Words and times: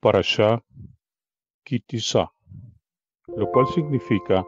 Parashá 0.00 0.62
Kitisa, 1.62 2.32
lo 3.36 3.50
cual 3.50 3.66
significa 3.66 4.42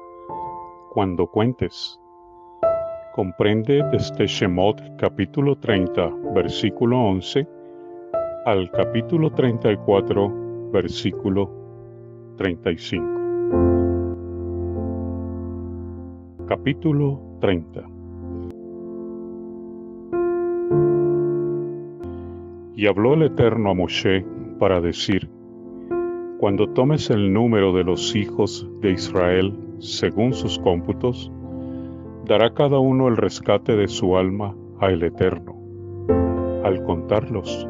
cuando 0.93 1.27
cuentes. 1.27 2.01
Comprende 3.15 3.83
desde 3.93 4.27
Shemot 4.27 4.81
capítulo 4.97 5.59
30, 5.59 6.09
versículo 6.35 6.99
11, 7.05 7.47
al 8.47 8.71
capítulo 8.71 9.31
34, 9.31 10.71
versículo 10.73 11.51
35. 12.39 13.05
Capítulo 16.49 17.21
30 17.41 17.83
Y 22.75 22.87
habló 22.87 23.13
el 23.15 23.23
Eterno 23.25 23.71
a 23.71 23.75
Moshe 23.75 24.25
para 24.59 24.81
decir, 24.81 25.29
Cuando 26.43 26.69
tomes 26.71 27.09
el 27.11 27.33
número 27.33 27.73
de 27.73 27.85
los 27.85 28.17
hijos 28.17 28.69
de 28.81 28.91
Israel 28.91 29.57
según 29.79 30.33
sus 30.33 30.59
cómputos, 30.59 31.31
dará 32.25 32.53
cada 32.53 32.81
uno 32.81 33.07
el 33.07 33.17
rescate 33.17 33.77
de 33.77 33.87
su 33.87 34.17
alma 34.17 34.53
a 34.81 34.91
el 34.91 35.05
Eterno, 35.05 35.57
al 36.65 36.83
contarlos, 36.83 37.69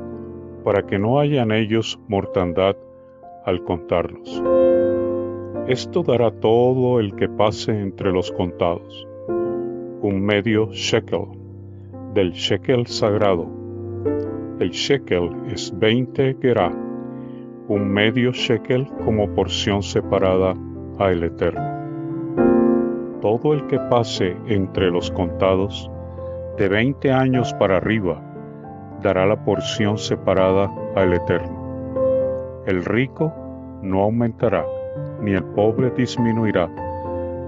para 0.65 0.87
que 0.87 0.99
no 0.99 1.21
haya 1.21 1.43
en 1.43 1.53
ellos 1.53 2.01
mortandad 2.09 2.75
al 3.45 3.63
contarlos. 3.63 4.43
Esto 5.69 6.03
dará 6.03 6.31
todo 6.31 6.99
el 6.99 7.15
que 7.15 7.29
pase 7.29 7.79
entre 7.79 8.11
los 8.11 8.33
contados, 8.33 9.07
un 10.01 10.23
medio 10.23 10.71
shekel, 10.73 11.27
del 12.15 12.33
shekel 12.33 12.87
sagrado, 12.87 13.47
el 14.61 14.71
shekel 14.71 15.29
es 15.53 15.79
20 15.79 16.39
gerá, 16.41 16.73
un 17.73 17.89
medio 17.89 18.33
shekel 18.33 18.87
como 19.03 19.35
porción 19.35 19.83
separada 19.83 20.55
a 20.99 21.11
el 21.11 21.25
Eterno. 21.25 23.19
Todo 23.23 23.55
el 23.55 23.67
que 23.67 23.79
pase 23.79 24.37
entre 24.47 24.91
los 24.91 25.11
contados 25.11 25.91
de 26.59 26.69
20 26.69 27.11
años 27.11 27.55
para 27.55 27.79
arriba 27.79 28.21
dará 29.03 29.25
la 29.25 29.43
porción 29.43 29.97
separada 29.97 30.71
al 30.97 31.15
Eterno. 31.15 32.63
El 32.67 32.85
rico 32.85 33.33
no 33.81 34.03
aumentará, 34.03 34.67
ni 35.23 35.33
el 35.33 35.43
pobre 35.43 35.91
disminuirá 35.93 36.69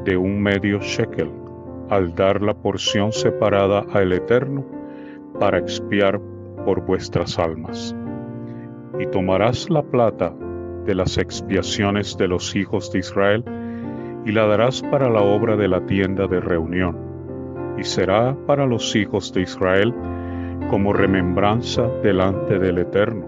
de 0.05 0.17
un 0.17 0.41
medio 0.41 0.81
shekel 0.81 1.31
al 1.91 2.15
dar 2.15 2.41
la 2.41 2.55
porción 2.55 3.13
separada 3.13 3.85
al 3.93 4.11
Eterno 4.11 4.65
para 5.39 5.59
expiar 5.59 6.19
por 6.65 6.81
vuestras 6.81 7.39
almas. 7.39 7.95
Y 8.98 9.06
tomarás 9.06 9.69
la 9.70 9.83
plata 9.83 10.33
de 10.84 10.95
las 10.95 11.19
expiaciones 11.19 12.17
de 12.17 12.28
los 12.28 12.55
hijos 12.55 12.92
de 12.92 13.01
Israel 13.01 13.45
y 14.25 14.33
la 14.33 14.47
darás 14.47 14.83
para 14.83 15.11
la 15.11 15.20
obra 15.20 15.56
de 15.56 15.69
la 15.69 15.84
tienda 15.86 16.27
de 16.27 16.41
reunión, 16.41 16.97
y 17.78 17.84
será 17.84 18.36
para 18.47 18.67
los 18.67 18.95
hijos 18.97 19.33
de 19.33 19.42
Israel 19.42 19.95
como 20.70 20.92
remembranza 20.92 21.89
delante 22.03 22.59
del 22.59 22.78
Eterno, 22.78 23.27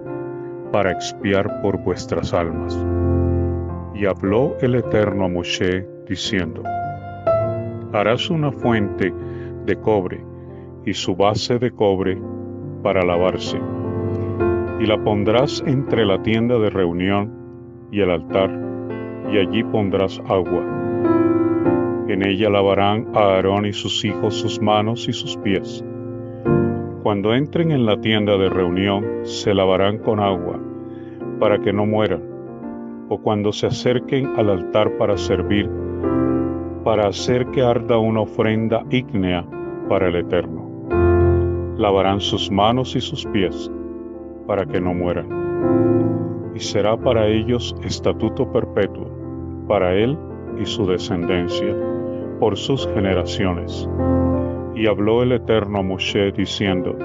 para 0.72 0.92
expiar 0.92 1.60
por 1.60 1.78
vuestras 1.78 2.32
almas. 2.32 2.76
Y 3.94 4.06
habló 4.06 4.56
el 4.60 4.74
Eterno 4.74 5.24
a 5.24 5.28
Moshe, 5.28 5.86
diciendo, 6.08 6.62
Harás 7.92 8.30
una 8.30 8.52
fuente 8.52 9.12
de 9.64 9.76
cobre, 9.76 10.24
y 10.84 10.94
su 10.94 11.16
base 11.16 11.58
de 11.58 11.70
cobre 11.70 12.18
para 12.82 13.04
lavarse, 13.04 13.58
y 14.80 14.86
la 14.86 15.02
pondrás 15.02 15.62
entre 15.66 16.04
la 16.04 16.22
tienda 16.22 16.58
de 16.58 16.70
reunión 16.70 17.32
y 17.90 18.00
el 18.00 18.10
altar, 18.10 18.50
y 19.32 19.38
allí 19.38 19.62
pondrás 19.64 20.20
agua. 20.28 20.62
En 22.08 22.26
ella 22.26 22.50
lavarán 22.50 23.08
a 23.14 23.20
Aarón 23.20 23.66
y 23.66 23.72
sus 23.72 24.04
hijos 24.04 24.34
sus 24.34 24.60
manos 24.60 25.08
y 25.08 25.12
sus 25.12 25.36
pies. 25.38 25.84
Cuando 27.02 27.34
entren 27.34 27.70
en 27.70 27.86
la 27.86 28.00
tienda 28.00 28.36
de 28.36 28.48
reunión, 28.48 29.04
se 29.22 29.54
lavarán 29.54 29.98
con 29.98 30.20
agua, 30.20 30.60
para 31.40 31.58
que 31.58 31.72
no 31.72 31.86
mueran, 31.86 32.22
o 33.08 33.18
cuando 33.18 33.52
se 33.52 33.66
acerquen 33.66 34.26
al 34.36 34.50
altar 34.50 34.96
para 34.98 35.16
servir, 35.16 35.70
para 36.84 37.08
hacer 37.08 37.46
que 37.46 37.62
arda 37.62 37.98
una 37.98 38.20
ofrenda 38.20 38.84
ígnea 38.90 39.44
para 39.88 40.08
el 40.08 40.16
Eterno 40.16 40.66
lavarán 41.78 42.20
sus 42.20 42.50
manos 42.50 42.96
y 42.96 43.00
sus 43.00 43.26
pies, 43.26 43.70
para 44.46 44.66
que 44.66 44.80
no 44.80 44.94
mueran. 44.94 46.52
Y 46.54 46.60
será 46.60 46.96
para 46.96 47.26
ellos 47.26 47.74
estatuto 47.82 48.50
perpetuo, 48.50 49.08
para 49.68 49.94
él 49.94 50.16
y 50.58 50.64
su 50.64 50.86
descendencia, 50.86 51.74
por 52.40 52.56
sus 52.56 52.86
generaciones. 52.88 53.88
Y 54.74 54.86
habló 54.86 55.22
el 55.22 55.32
Eterno 55.32 55.78
a 55.78 55.82
Moshe 55.82 56.32
diciendo, 56.32 56.96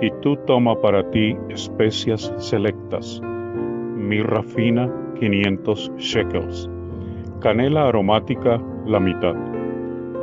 Y 0.00 0.10
tú 0.20 0.36
toma 0.46 0.80
para 0.80 1.10
ti 1.10 1.36
especias 1.48 2.32
selectas, 2.38 3.20
mirra 3.22 4.42
fina 4.42 4.90
quinientos 5.18 5.90
shekels, 5.96 6.70
canela 7.40 7.88
aromática 7.88 8.60
la 8.86 9.00
mitad, 9.00 9.34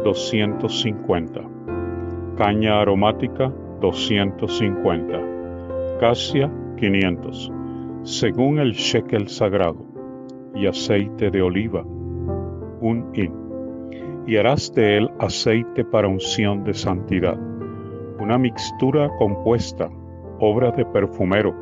doscientos 0.04 0.82
cincuenta 0.82 1.42
caña 2.36 2.82
aromática 2.82 3.52
250, 3.80 5.35
casia 6.00 6.52
500, 6.78 7.52
según 8.04 8.60
el 8.60 8.74
shekel 8.74 9.28
sagrado, 9.28 9.86
y 10.54 10.68
aceite 10.68 11.30
de 11.32 11.42
oliva, 11.42 11.84
un 11.84 13.10
hin. 13.14 13.34
Y 14.28 14.38
harás 14.38 14.74
de 14.74 14.98
él 14.98 15.10
aceite 15.20 15.84
para 15.84 16.08
unción 16.08 16.64
de 16.64 16.74
santidad, 16.74 17.38
una 18.20 18.38
mixtura 18.38 19.10
compuesta, 19.18 19.90
obra 20.40 20.72
de 20.72 20.86
perfumero, 20.86 21.54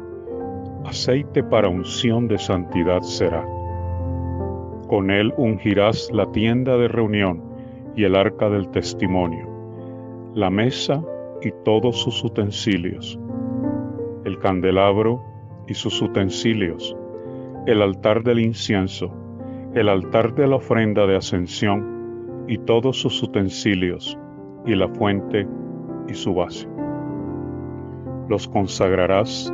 aceite 0.86 1.44
para 1.44 1.70
unción 1.70 2.28
de 2.28 2.38
santidad 2.38 3.02
será. 3.02 3.46
Con 4.88 5.12
él 5.12 5.34
ungirás 5.38 6.10
la 6.12 6.32
tienda 6.32 6.78
de 6.78 6.88
reunión 6.88 7.42
y 7.96 8.04
el 8.04 8.16
arca 8.16 8.50
del 8.50 8.70
testimonio 8.70 9.54
la 10.36 10.50
mesa 10.50 11.04
y 11.42 11.52
todos 11.64 12.02
sus 12.02 12.24
utensilios, 12.24 13.20
el 14.34 14.40
candelabro 14.40 15.22
y 15.68 15.76
sus 15.76 16.02
utensilios, 16.02 16.96
el 17.68 17.82
altar 17.82 18.24
del 18.24 18.40
incienso, 18.40 19.14
el 19.76 19.90
altar 19.90 20.34
de 20.34 20.48
la 20.48 20.56
ofrenda 20.56 21.06
de 21.06 21.16
ascensión 21.16 22.46
y 22.48 22.58
todos 22.58 23.00
sus 23.00 23.22
utensilios, 23.22 24.18
y 24.66 24.76
la 24.76 24.88
fuente 24.88 25.48
y 26.08 26.14
su 26.14 26.34
base. 26.34 26.68
Los 28.28 28.48
consagrarás 28.48 29.54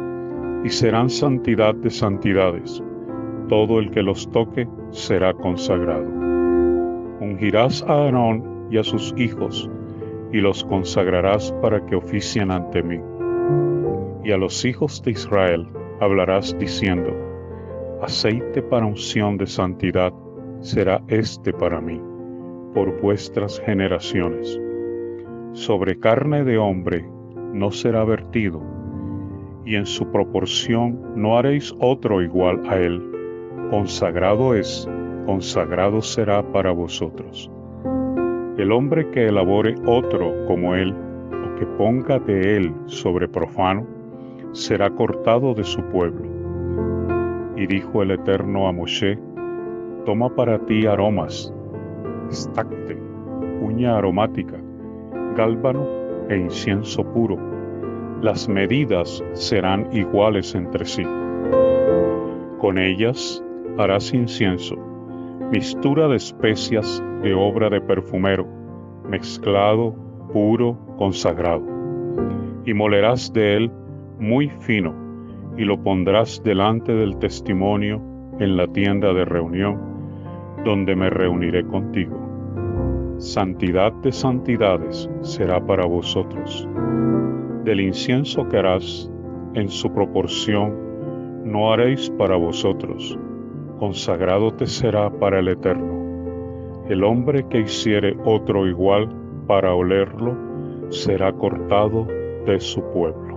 y 0.63 0.69
serán 0.69 1.09
santidad 1.09 1.75
de 1.75 1.89
santidades. 1.89 2.83
Todo 3.47 3.79
el 3.79 3.91
que 3.91 4.03
los 4.03 4.29
toque 4.31 4.67
será 4.91 5.33
consagrado. 5.33 6.07
Ungirás 7.19 7.83
a 7.83 7.93
Aarón 7.93 8.67
y 8.69 8.77
a 8.77 8.83
sus 8.83 9.13
hijos 9.17 9.69
y 10.31 10.37
los 10.37 10.63
consagrarás 10.63 11.51
para 11.61 11.83
que 11.85 11.95
oficien 11.95 12.51
ante 12.51 12.83
mí. 12.83 12.99
Y 14.29 14.31
a 14.31 14.37
los 14.37 14.63
hijos 14.63 15.01
de 15.01 15.09
Israel 15.09 15.65
hablarás 15.99 16.55
diciendo, 16.59 17.09
aceite 18.03 18.61
para 18.61 18.85
unción 18.85 19.37
de 19.37 19.47
santidad 19.47 20.13
será 20.59 21.01
este 21.07 21.51
para 21.51 21.81
mí, 21.81 21.99
por 22.75 23.01
vuestras 23.01 23.59
generaciones. 23.61 24.61
Sobre 25.53 25.99
carne 25.99 26.43
de 26.43 26.59
hombre 26.59 27.03
no 27.53 27.71
será 27.71 28.03
vertido, 28.03 28.61
y 29.65 29.75
en 29.75 29.87
su 29.87 30.11
proporción 30.11 31.01
no 31.15 31.35
haréis 31.35 31.73
otro 31.79 32.21
igual 32.21 32.61
a 32.69 32.77
él. 32.77 33.01
Consagrado 33.71 34.53
es, 34.53 34.87
consagrado 35.25 36.03
será 36.03 36.43
para 36.51 36.69
vosotros. 36.71 37.49
El 38.59 38.71
hombre 38.73 39.09
que 39.09 39.25
elabore 39.25 39.73
otro 39.87 40.45
como 40.45 40.75
él, 40.75 40.93
o 40.93 41.55
que 41.55 41.65
ponga 41.79 42.19
de 42.19 42.57
él 42.57 42.75
sobre 42.85 43.27
profano, 43.27 43.97
será 44.51 44.89
cortado 44.89 45.53
de 45.53 45.63
su 45.63 45.81
pueblo. 45.89 46.27
Y 47.55 47.67
dijo 47.67 48.01
el 48.01 48.11
Eterno 48.11 48.67
a 48.67 48.71
Moshe, 48.71 49.19
toma 50.05 50.33
para 50.33 50.59
ti 50.65 50.85
aromas, 50.85 51.53
estacte, 52.29 52.97
uña 53.61 53.97
aromática, 53.97 54.57
gálbano 55.35 55.85
e 56.29 56.37
incienso 56.37 57.03
puro. 57.03 57.37
Las 58.21 58.47
medidas 58.47 59.23
serán 59.33 59.87
iguales 59.91 60.55
entre 60.55 60.85
sí. 60.85 61.05
Con 62.59 62.77
ellas 62.77 63.43
harás 63.77 64.13
incienso, 64.13 64.75
mistura 65.51 66.07
de 66.07 66.17
especias 66.17 67.03
de 67.21 67.33
obra 67.33 67.69
de 67.69 67.81
perfumero, 67.81 68.45
mezclado, 69.07 69.95
puro, 70.33 70.77
consagrado. 70.97 71.63
Y 72.65 72.73
molerás 72.73 73.31
de 73.33 73.55
él 73.55 73.71
muy 74.19 74.49
fino, 74.59 74.93
y 75.57 75.63
lo 75.63 75.81
pondrás 75.81 76.41
delante 76.43 76.93
del 76.93 77.17
testimonio 77.17 78.01
en 78.39 78.57
la 78.57 78.67
tienda 78.67 79.13
de 79.13 79.25
reunión, 79.25 79.79
donde 80.63 80.95
me 80.95 81.09
reuniré 81.09 81.65
contigo. 81.65 82.17
Santidad 83.17 83.91
de 84.01 84.11
santidades 84.11 85.09
será 85.21 85.65
para 85.65 85.85
vosotros. 85.85 86.67
Del 87.65 87.81
incienso 87.81 88.47
que 88.47 88.57
harás 88.57 89.11
en 89.55 89.67
su 89.67 89.91
proporción, 89.93 90.73
no 91.43 91.71
haréis 91.73 92.09
para 92.11 92.37
vosotros. 92.37 93.17
Consagrado 93.79 94.51
te 94.51 94.67
será 94.67 95.09
para 95.09 95.39
el 95.39 95.49
eterno. 95.49 96.85
El 96.87 97.03
hombre 97.03 97.45
que 97.49 97.59
hiciere 97.59 98.17
otro 98.25 98.67
igual 98.67 99.09
para 99.47 99.73
olerlo, 99.73 100.35
será 100.89 101.33
cortado 101.33 102.07
de 102.45 102.59
su 102.59 102.81
pueblo. 102.91 103.28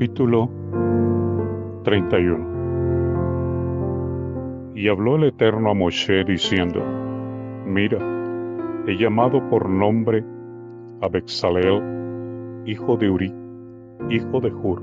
Capítulo 0.00 0.48
31 1.84 4.72
Y 4.74 4.88
habló 4.88 5.16
el 5.16 5.24
Eterno 5.24 5.72
a 5.72 5.74
Moshe 5.74 6.24
diciendo, 6.24 6.82
Mira, 7.66 7.98
he 8.86 8.96
llamado 8.96 9.46
por 9.50 9.68
nombre 9.68 10.24
a 11.02 11.08
Bexaleel, 11.08 11.82
hijo 12.64 12.96
de 12.96 13.10
Uri, 13.10 13.34
hijo 14.08 14.40
de 14.40 14.50
Hur, 14.50 14.82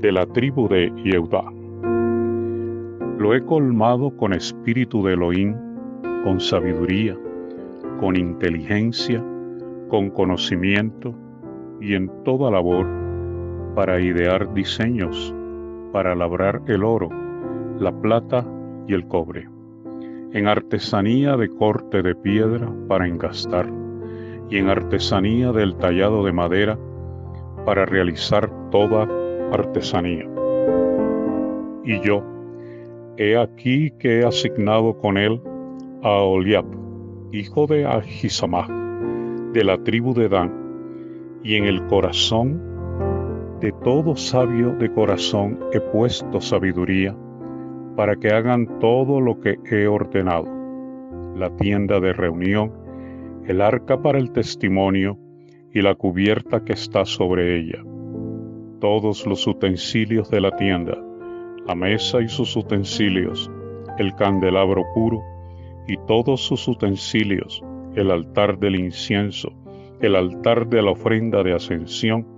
de 0.00 0.10
la 0.10 0.26
tribu 0.26 0.66
de 0.66 0.92
Yehuda. 1.04 1.44
Lo 3.18 3.32
he 3.32 3.44
colmado 3.44 4.10
con 4.16 4.32
espíritu 4.32 5.04
de 5.04 5.12
Elohim, 5.12 5.54
con 6.24 6.40
sabiduría, 6.40 7.16
con 8.00 8.16
inteligencia, 8.16 9.24
con 9.88 10.10
conocimiento 10.10 11.14
y 11.80 11.94
en 11.94 12.10
toda 12.24 12.50
labor 12.50 13.05
para 13.76 14.00
idear 14.00 14.54
diseños, 14.54 15.34
para 15.92 16.14
labrar 16.14 16.62
el 16.66 16.82
oro, 16.82 17.10
la 17.78 17.92
plata 17.92 18.42
y 18.88 18.94
el 18.94 19.06
cobre, 19.06 19.46
en 20.32 20.48
artesanía 20.48 21.36
de 21.36 21.50
corte 21.50 22.02
de 22.02 22.14
piedra 22.14 22.72
para 22.88 23.06
engastar, 23.06 23.70
y 24.48 24.56
en 24.56 24.70
artesanía 24.70 25.52
del 25.52 25.76
tallado 25.76 26.24
de 26.24 26.32
madera 26.32 26.78
para 27.66 27.84
realizar 27.84 28.50
toda 28.70 29.06
artesanía. 29.52 30.26
Y 31.84 32.00
yo, 32.00 32.24
he 33.18 33.36
aquí 33.36 33.90
que 33.98 34.20
he 34.20 34.24
asignado 34.24 34.96
con 34.96 35.18
él 35.18 35.38
a 36.02 36.12
Oliab, 36.22 36.64
hijo 37.30 37.66
de 37.66 37.84
Ahisamach, 37.84 38.70
de 39.52 39.64
la 39.64 39.76
tribu 39.84 40.14
de 40.14 40.30
Dan, 40.30 40.50
y 41.44 41.56
en 41.56 41.66
el 41.66 41.84
corazón 41.88 42.75
de 43.60 43.72
todo 43.84 44.16
sabio 44.16 44.72
de 44.72 44.92
corazón 44.92 45.58
he 45.72 45.80
puesto 45.80 46.40
sabiduría 46.40 47.16
para 47.96 48.16
que 48.16 48.28
hagan 48.28 48.78
todo 48.78 49.20
lo 49.20 49.40
que 49.40 49.58
he 49.70 49.86
ordenado. 49.86 50.46
La 51.34 51.54
tienda 51.56 51.98
de 52.00 52.12
reunión, 52.12 52.72
el 53.46 53.62
arca 53.62 54.02
para 54.02 54.18
el 54.18 54.30
testimonio 54.32 55.18
y 55.72 55.80
la 55.80 55.94
cubierta 55.94 56.64
que 56.64 56.74
está 56.74 57.06
sobre 57.06 57.58
ella. 57.58 57.82
Todos 58.80 59.26
los 59.26 59.46
utensilios 59.46 60.30
de 60.30 60.40
la 60.42 60.54
tienda, 60.56 60.96
la 61.66 61.74
mesa 61.74 62.20
y 62.20 62.28
sus 62.28 62.54
utensilios, 62.56 63.50
el 63.98 64.14
candelabro 64.14 64.84
puro 64.94 65.22
y 65.88 65.96
todos 66.06 66.42
sus 66.42 66.68
utensilios, 66.68 67.62
el 67.94 68.10
altar 68.10 68.58
del 68.58 68.76
incienso, 68.76 69.50
el 70.00 70.14
altar 70.14 70.68
de 70.68 70.82
la 70.82 70.90
ofrenda 70.90 71.42
de 71.42 71.54
ascensión, 71.54 72.35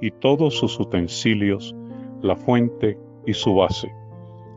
y 0.00 0.10
todos 0.10 0.54
sus 0.54 0.78
utensilios, 0.78 1.74
la 2.22 2.36
fuente 2.36 2.98
y 3.26 3.34
su 3.34 3.54
base, 3.54 3.92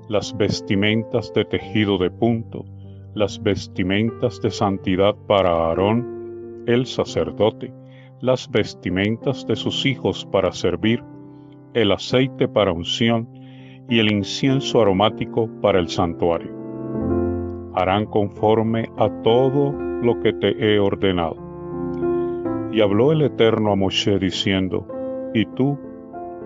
las 0.10 0.36
vestimentas 0.36 1.34
de 1.34 1.45
tejido 1.45 1.98
de 1.98 2.10
punto, 2.10 2.66
las 3.13 3.42
vestimentas 3.42 4.39
de 4.42 4.51
santidad 4.51 5.16
para 5.28 5.50
Aarón, 5.50 6.63
el 6.68 6.86
sacerdote, 6.86 7.74
las 8.22 8.50
vestimentas 8.50 9.45
de 9.48 9.56
sus 9.56 9.86
hijos 9.86 10.25
para 10.31 10.51
servir, 10.51 11.04
el 11.74 11.92
aceite 11.92 12.48
para 12.48 12.72
unción 12.72 13.28
y 13.89 14.00
el 14.00 14.12
incienso 14.12 14.81
aromático 14.81 15.50
para 15.62 15.80
el 15.80 15.89
santuario. 15.89 16.51
Harán 17.74 18.06
conforme 18.06 18.89
a 18.98 19.10
todo 19.22 19.72
lo 19.72 20.19
que 20.19 20.34
te 20.34 20.56
he 20.60 20.80
ordenado. 20.80 21.38
Y 22.72 22.81
habló 22.81 23.12
el 23.12 23.22
Eterno 23.22 23.72
a 23.72 23.75
Moshe 23.75 24.19
diciendo, 24.19 24.88
y 25.38 25.45
tú, 25.45 25.78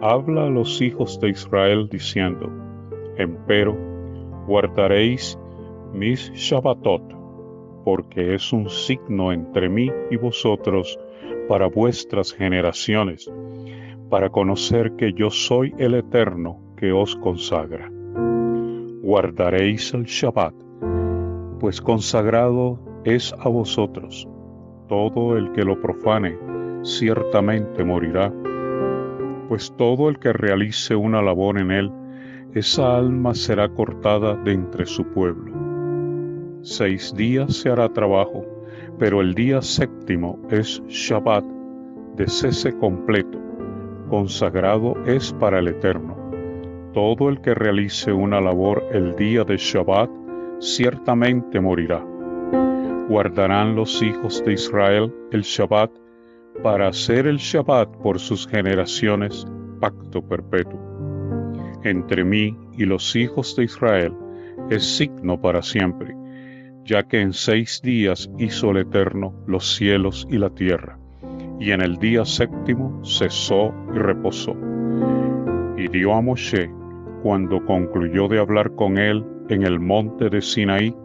habla 0.02 0.46
a 0.46 0.50
los 0.50 0.82
hijos 0.82 1.20
de 1.20 1.30
Israel 1.30 1.88
diciendo, 1.90 2.50
empero, 3.18 3.78
guardaréis 4.48 5.38
mis 5.94 6.32
Shabbatot, 6.34 7.04
porque 7.84 8.36
es 8.36 8.52
un 8.52 8.70
signo 8.70 9.32
entre 9.32 9.70
mí 9.70 9.90
y 10.10 10.18
vosotros 10.18 11.00
para 11.48 11.68
vuestras 11.68 12.34
generaciones, 12.34 13.32
para 14.10 14.30
conocer 14.30 14.96
que 14.96 15.14
yo 15.14 15.30
soy 15.30 15.74
el 15.78 15.96
Eterno 15.96 16.60
que 16.78 16.92
os 16.92 17.16
consagra. 17.16 17.90
Guardaréis 19.02 19.94
el 19.94 20.04
Shabbat, 20.06 20.54
pues 21.60 21.82
consagrado 21.82 22.80
es 23.04 23.34
a 23.40 23.50
vosotros. 23.50 24.28
Todo 24.88 25.38
el 25.38 25.52
que 25.54 25.64
lo 25.64 25.80
profane 25.80 26.38
ciertamente 26.84 27.84
morirá 27.84 28.34
pues 29.52 29.76
todo 29.76 30.08
el 30.08 30.18
que 30.18 30.32
realice 30.32 30.96
una 30.96 31.22
labor 31.22 31.60
en 31.60 31.72
él, 31.72 31.92
esa 32.54 32.96
alma 32.96 33.36
será 33.36 33.68
cortada 33.68 34.34
de 34.34 34.54
entre 34.54 34.86
su 34.86 35.04
pueblo. 35.04 35.52
Seis 36.62 37.14
días 37.14 37.58
se 37.58 37.70
hará 37.70 37.90
trabajo, 37.90 38.46
pero 38.98 39.20
el 39.20 39.34
día 39.34 39.62
séptimo 39.62 40.40
es 40.52 40.82
Shabbat, 40.88 41.44
de 42.16 42.30
cese 42.30 42.72
completo, 42.78 43.38
consagrado 44.10 44.94
es 45.06 45.34
para 45.34 45.60
el 45.60 45.68
Eterno. 45.68 46.16
Todo 46.94 47.28
el 47.28 47.42
que 47.42 47.54
realice 47.54 48.14
una 48.14 48.40
labor 48.40 48.82
el 48.94 49.18
día 49.18 49.44
de 49.44 49.58
Shabbat, 49.58 50.10
ciertamente 50.62 51.60
morirá. 51.60 52.02
Guardarán 53.10 53.76
los 53.76 54.02
hijos 54.02 54.42
de 54.46 54.54
Israel 54.54 55.14
el 55.34 55.42
Shabbat 55.42 55.92
para 56.64 56.88
hacer 56.90 57.28
el 57.28 57.38
Shabbat 57.38 57.90
por 57.98 58.20
sus 58.20 58.48
generaciones 58.48 59.46
pacto 59.80 60.22
perpetuo. 60.22 60.80
Entre 61.84 62.24
mí 62.24 62.56
y 62.78 62.86
los 62.86 63.16
hijos 63.16 63.56
de 63.56 63.64
Israel 63.64 64.14
es 64.70 64.98
signo 64.98 65.42
para 65.42 65.62
siempre, 65.62 66.16
ya 66.86 67.04
que 67.04 67.20
en 67.20 67.34
seis 67.34 67.82
días 67.84 68.30
hizo 68.38 68.72
el 68.72 68.78
Eterno 68.78 69.34
los 69.48 69.76
cielos 69.76 70.28
y 70.30 70.38
la 70.38 70.50
tierra, 70.52 71.00
y 71.60 71.72
en 71.72 71.82
el 71.82 71.98
día 71.98 72.26
séptimo 72.26 73.02
cesó 73.04 73.74
y 73.94 73.98
reposó. 73.98 74.56
Y 75.78 75.88
dio 75.88 76.14
a 76.14 76.22
Moshe, 76.22 76.70
cuando 77.24 77.64
concluyó 77.66 78.28
de 78.28 78.40
hablar 78.40 78.76
con 78.76 78.98
él 78.98 79.26
en 79.50 79.64
el 79.64 79.80
monte 79.80 80.30
de 80.30 80.42
Sinaí, 80.42 80.96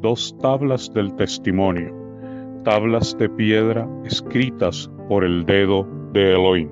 dos 0.00 0.36
tablas 0.40 0.92
del 0.92 1.14
testimonio, 1.16 2.05
tablas 2.66 3.16
de 3.16 3.28
piedra 3.28 3.88
escritas 4.04 4.90
por 5.08 5.22
el 5.22 5.46
dedo 5.46 5.86
de 6.12 6.32
Elohim. 6.32 6.68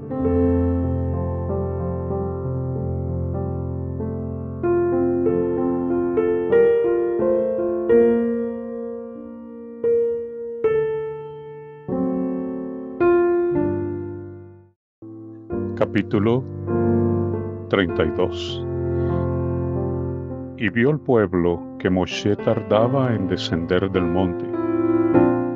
Capítulo 15.77 16.43
32 17.71 18.65
Y 20.59 20.69
vio 20.71 20.91
el 20.91 20.99
pueblo 20.99 21.63
que 21.79 21.89
Moshe 21.89 22.35
tardaba 22.35 23.15
en 23.15 23.29
descender 23.29 23.89
del 23.93 24.07
monte 24.07 24.64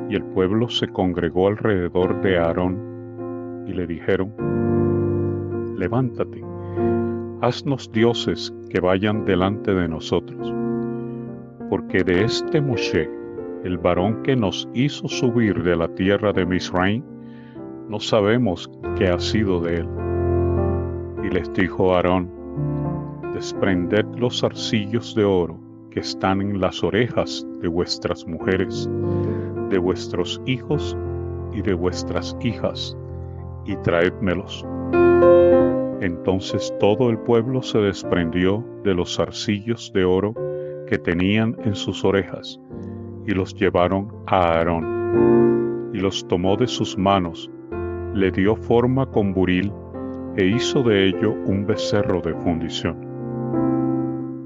y 0.08 0.14
el 0.14 0.24
pueblo 0.24 0.68
se 0.68 0.88
congregó 0.88 1.48
alrededor 1.48 2.20
de 2.22 2.38
Aarón 2.38 3.64
y 3.66 3.72
le 3.72 3.86
dijeron, 3.86 4.32
levántate, 5.76 6.42
haznos 7.42 7.90
dioses 7.92 8.52
que 8.70 8.80
vayan 8.80 9.24
delante 9.24 9.74
de 9.74 9.88
nosotros, 9.88 10.52
porque 11.68 12.02
de 12.02 12.24
este 12.24 12.60
Moshe, 12.60 13.08
el 13.64 13.76
varón 13.76 14.22
que 14.22 14.34
nos 14.34 14.68
hizo 14.72 15.08
subir 15.08 15.62
de 15.62 15.76
la 15.76 15.88
tierra 15.94 16.32
de 16.32 16.46
Misraim, 16.46 17.02
no 17.88 18.00
sabemos 18.00 18.70
qué 18.96 19.08
ha 19.08 19.18
sido 19.18 19.60
de 19.60 19.76
él. 19.76 19.88
Y 21.24 21.30
les 21.30 21.52
dijo 21.52 21.94
Aarón, 21.94 22.30
desprended 23.34 24.06
los 24.16 24.40
zarcillos 24.40 25.14
de 25.14 25.24
oro 25.24 25.60
que 25.90 26.00
están 26.00 26.40
en 26.40 26.60
las 26.60 26.82
orejas 26.82 27.46
de 27.60 27.68
vuestras 27.68 28.26
mujeres, 28.26 28.88
de 29.70 29.78
vuestros 29.78 30.40
hijos 30.46 30.96
y 31.52 31.62
de 31.62 31.75
vuestras 31.75 32.37
hijas, 32.40 32.96
y 33.64 33.76
traédmelos. 33.76 34.64
Entonces 36.00 36.72
todo 36.78 37.10
el 37.10 37.18
pueblo 37.18 37.62
se 37.62 37.78
desprendió 37.78 38.64
de 38.84 38.94
los 38.94 39.16
zarcillos 39.16 39.92
de 39.92 40.04
oro 40.04 40.34
que 40.87 40.98
tenían 40.98 41.56
en 41.64 41.75
sus 41.75 42.04
orejas, 42.04 42.60
y 43.26 43.32
los 43.32 43.54
llevaron 43.54 44.10
a 44.26 44.58
Aarón, 44.58 45.90
y 45.92 45.98
los 45.98 46.26
tomó 46.28 46.56
de 46.56 46.66
sus 46.66 46.96
manos, 46.96 47.50
le 48.14 48.30
dio 48.30 48.56
forma 48.56 49.06
con 49.06 49.34
buril, 49.34 49.72
e 50.37 50.46
hizo 50.46 50.82
de 50.82 51.08
ello 51.08 51.32
un 51.46 51.66
becerro 51.66 52.20
de 52.20 52.32
fundición. 52.32 53.08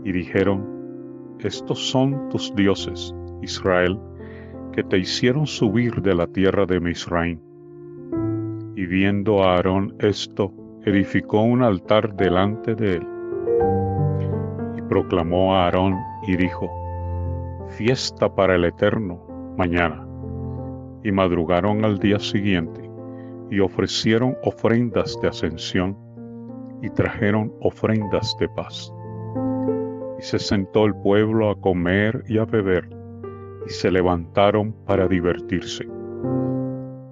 Y 0.04 0.12
dijeron, 0.12 1.36
Estos 1.40 1.90
son 1.90 2.28
tus 2.30 2.54
dioses, 2.54 3.14
Israel, 3.42 3.98
que 4.72 4.82
te 4.82 4.98
hicieron 4.98 5.46
subir 5.46 6.02
de 6.02 6.14
la 6.14 6.26
tierra 6.26 6.66
de 6.66 6.80
Misraim. 6.80 7.38
Y 8.74 8.86
viendo 8.86 9.42
a 9.42 9.56
Aarón 9.56 9.94
esto, 9.98 10.52
edificó 10.84 11.42
un 11.42 11.62
altar 11.62 12.14
delante 12.16 12.74
de 12.74 12.94
él. 12.94 13.06
Y 14.76 14.82
proclamó 14.82 15.54
a 15.54 15.66
Aarón 15.66 15.96
y 16.26 16.36
dijo, 16.36 16.70
Fiesta 17.76 18.34
para 18.34 18.56
el 18.56 18.64
Eterno 18.64 19.54
mañana. 19.56 20.06
Y 21.04 21.12
madrugaron 21.12 21.84
al 21.84 21.98
día 21.98 22.18
siguiente 22.18 22.88
y 23.50 23.60
ofrecieron 23.60 24.36
ofrendas 24.44 25.18
de 25.20 25.28
ascensión 25.28 25.96
y 26.80 26.88
trajeron 26.90 27.52
ofrendas 27.60 28.34
de 28.38 28.48
paz. 28.48 28.92
Y 30.18 30.22
se 30.22 30.38
sentó 30.38 30.86
el 30.86 30.94
pueblo 30.94 31.50
a 31.50 31.60
comer 31.60 32.24
y 32.28 32.38
a 32.38 32.44
beber, 32.44 32.88
y 33.66 33.70
se 33.70 33.90
levantaron 33.90 34.74
para 34.86 35.08
divertirse. 35.08 35.86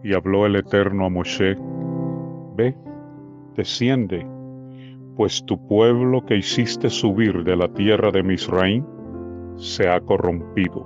Y 0.02 0.14
habló 0.14 0.46
el 0.46 0.56
Eterno 0.56 1.06
a 1.06 1.10
Moshe, 1.10 1.56
Ve, 2.56 2.74
desciende, 3.54 4.26
pues 5.16 5.44
tu 5.44 5.66
pueblo 5.66 6.24
que 6.24 6.36
hiciste 6.36 6.88
subir 6.90 7.44
de 7.44 7.56
la 7.56 7.68
tierra 7.72 8.10
de 8.10 8.22
Misraim 8.22 8.84
se 9.56 9.88
ha 9.88 10.00
corrompido. 10.00 10.84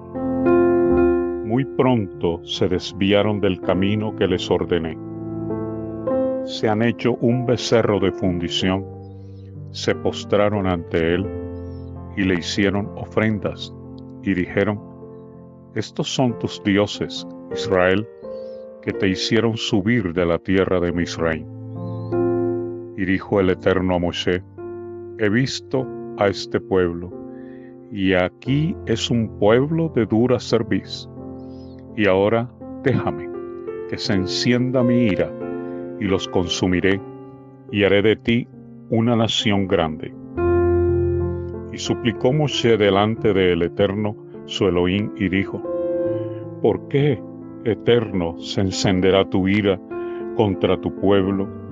Muy 1.45 1.65
pronto 1.65 2.45
se 2.45 2.69
desviaron 2.69 3.41
del 3.41 3.61
camino 3.61 4.15
que 4.17 4.27
les 4.27 4.51
ordené. 4.51 4.99
Se 6.45 6.69
han 6.69 6.83
hecho 6.83 7.17
un 7.21 7.47
becerro 7.47 8.01
de 8.01 8.13
fundición, 8.13 8.85
se 9.71 9.95
postraron 9.95 10.67
ante 10.67 11.15
él 11.15 11.27
y 12.17 12.25
le 12.25 12.35
hicieron 12.35 12.91
ofrendas 12.97 13.73
y 14.23 14.35
dijeron, 14.35 14.94
estos 15.75 16.09
son 16.09 16.39
tus 16.39 16.63
dioses, 16.63 17.27
Israel, 17.53 18.07
que 18.83 18.93
te 18.93 19.09
hicieron 19.09 19.57
subir 19.57 20.13
de 20.13 20.25
la 20.25 20.39
tierra 20.39 20.79
de 20.79 20.93
Misraim. 20.93 21.47
Y 22.97 23.05
dijo 23.05 23.41
el 23.41 23.51
Eterno 23.51 23.97
a 23.97 23.99
Moshe, 23.99 24.43
he 25.19 25.29
visto 25.29 25.87
a 26.19 26.29
este 26.29 26.61
pueblo, 26.61 27.13
y 27.91 28.15
aquí 28.15 28.77
es 28.87 29.11
un 29.11 29.39
pueblo 29.39 29.91
de 29.95 30.07
dura 30.07 30.39
cerviz. 30.39 31.09
Y 31.97 32.07
ahora 32.07 32.51
déjame 32.83 33.29
que 33.89 33.99
se 33.99 34.13
encienda 34.13 34.83
mi 34.83 35.07
ira, 35.07 35.33
y 35.99 36.05
los 36.05 36.29
consumiré, 36.29 37.01
y 37.73 37.85
haré 37.85 38.03
de 38.03 38.17
ti 38.17 38.49
una 38.91 39.17
nación 39.17 39.67
grande. 39.67 40.15
Y 41.73 41.79
suplicó 41.79 42.33
Moshe 42.33 42.77
delante 42.77 43.33
del 43.33 43.63
Eterno 43.63 44.24
su 44.47 44.67
Elohim 44.67 45.11
y 45.17 45.29
dijo, 45.29 45.63
¿por 46.63 46.89
qué, 46.89 47.23
Eterno, 47.65 48.39
se 48.39 48.61
encenderá 48.61 49.29
tu 49.29 49.49
ira 49.49 49.81
contra 50.37 50.81
tu 50.81 50.95
pueblo? 50.95 51.65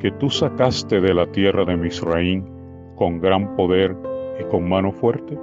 que 0.00 0.10
tú 0.12 0.30
sacaste 0.30 1.00
de 1.00 1.14
la 1.14 1.26
tierra 1.26 1.64
de 1.64 1.76
Misraín 1.76 2.44
con 2.96 3.20
gran 3.20 3.54
poder 3.54 3.94
y 4.40 4.44
con 4.44 4.68
mano 4.68 4.92
fuerte? 4.92 5.38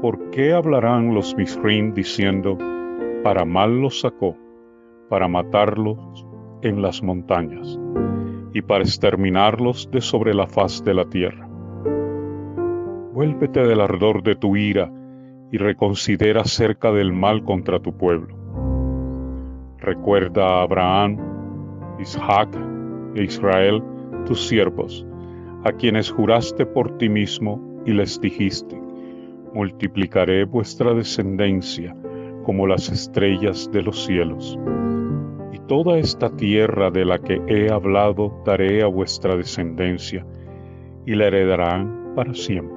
¿Por 0.00 0.30
qué 0.30 0.52
hablarán 0.52 1.12
los 1.12 1.36
Misraim 1.36 1.92
diciendo, 1.92 2.56
para 3.24 3.44
mal 3.44 3.80
los 3.80 4.00
sacó, 4.00 4.36
para 5.10 5.26
matarlos 5.26 5.98
en 6.62 6.80
las 6.80 7.02
montañas 7.02 7.78
y 8.54 8.62
para 8.62 8.84
exterminarlos 8.84 9.90
de 9.90 10.00
sobre 10.00 10.32
la 10.32 10.46
faz 10.46 10.84
de 10.84 10.94
la 10.94 11.04
tierra? 11.06 11.48
Vuélvete 13.12 13.66
del 13.66 13.80
ardor 13.80 14.22
de 14.22 14.36
tu 14.36 14.56
ira 14.56 14.92
y 15.52 15.58
reconsidera 15.58 16.42
acerca 16.42 16.92
del 16.92 17.12
mal 17.12 17.44
contra 17.44 17.80
tu 17.80 17.96
pueblo. 17.96 18.36
Recuerda 19.78 20.46
a 20.46 20.62
Abraham, 20.62 21.18
Isaac 22.00 22.48
e 23.14 23.22
Israel, 23.22 23.82
tus 24.26 24.46
siervos, 24.46 25.06
a 25.64 25.72
quienes 25.72 26.10
juraste 26.10 26.66
por 26.66 26.98
ti 26.98 27.08
mismo 27.08 27.82
y 27.86 27.92
les 27.92 28.20
dijiste, 28.20 28.80
multiplicaré 29.54 30.44
vuestra 30.44 30.92
descendencia 30.92 31.96
como 32.44 32.66
las 32.66 32.88
estrellas 32.90 33.70
de 33.72 33.82
los 33.82 34.04
cielos. 34.04 34.58
Y 35.52 35.58
toda 35.66 35.98
esta 35.98 36.30
tierra 36.36 36.90
de 36.90 37.04
la 37.04 37.18
que 37.18 37.40
he 37.46 37.72
hablado 37.72 38.42
daré 38.44 38.82
a 38.82 38.86
vuestra 38.86 39.36
descendencia, 39.36 40.26
y 41.06 41.14
la 41.14 41.28
heredarán 41.28 42.12
para 42.14 42.34
siempre. 42.34 42.75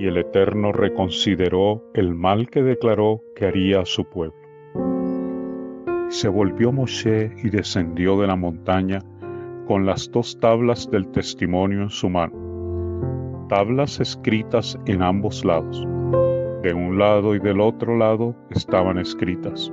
Y 0.00 0.06
el 0.06 0.16
Eterno 0.16 0.72
reconsideró 0.72 1.84
el 1.94 2.14
mal 2.14 2.48
que 2.48 2.62
declaró 2.62 3.22
que 3.36 3.46
haría 3.46 3.80
a 3.80 3.84
su 3.86 4.04
pueblo 4.04 4.40
se 6.10 6.28
volvió 6.28 6.72
Moshe 6.72 7.30
y 7.42 7.50
descendió 7.50 8.20
de 8.20 8.26
la 8.26 8.34
montaña 8.34 8.98
con 9.68 9.86
las 9.86 10.10
dos 10.10 10.38
tablas 10.40 10.90
del 10.90 11.06
testimonio 11.12 11.82
en 11.82 11.88
su 11.88 12.10
mano, 12.10 13.46
tablas 13.48 14.00
escritas 14.00 14.76
en 14.86 15.02
ambos 15.02 15.44
lados. 15.44 15.86
De 16.62 16.74
un 16.74 16.98
lado 16.98 17.36
y 17.36 17.38
del 17.38 17.60
otro 17.60 17.96
lado 17.96 18.34
estaban 18.50 18.98
escritas. 18.98 19.72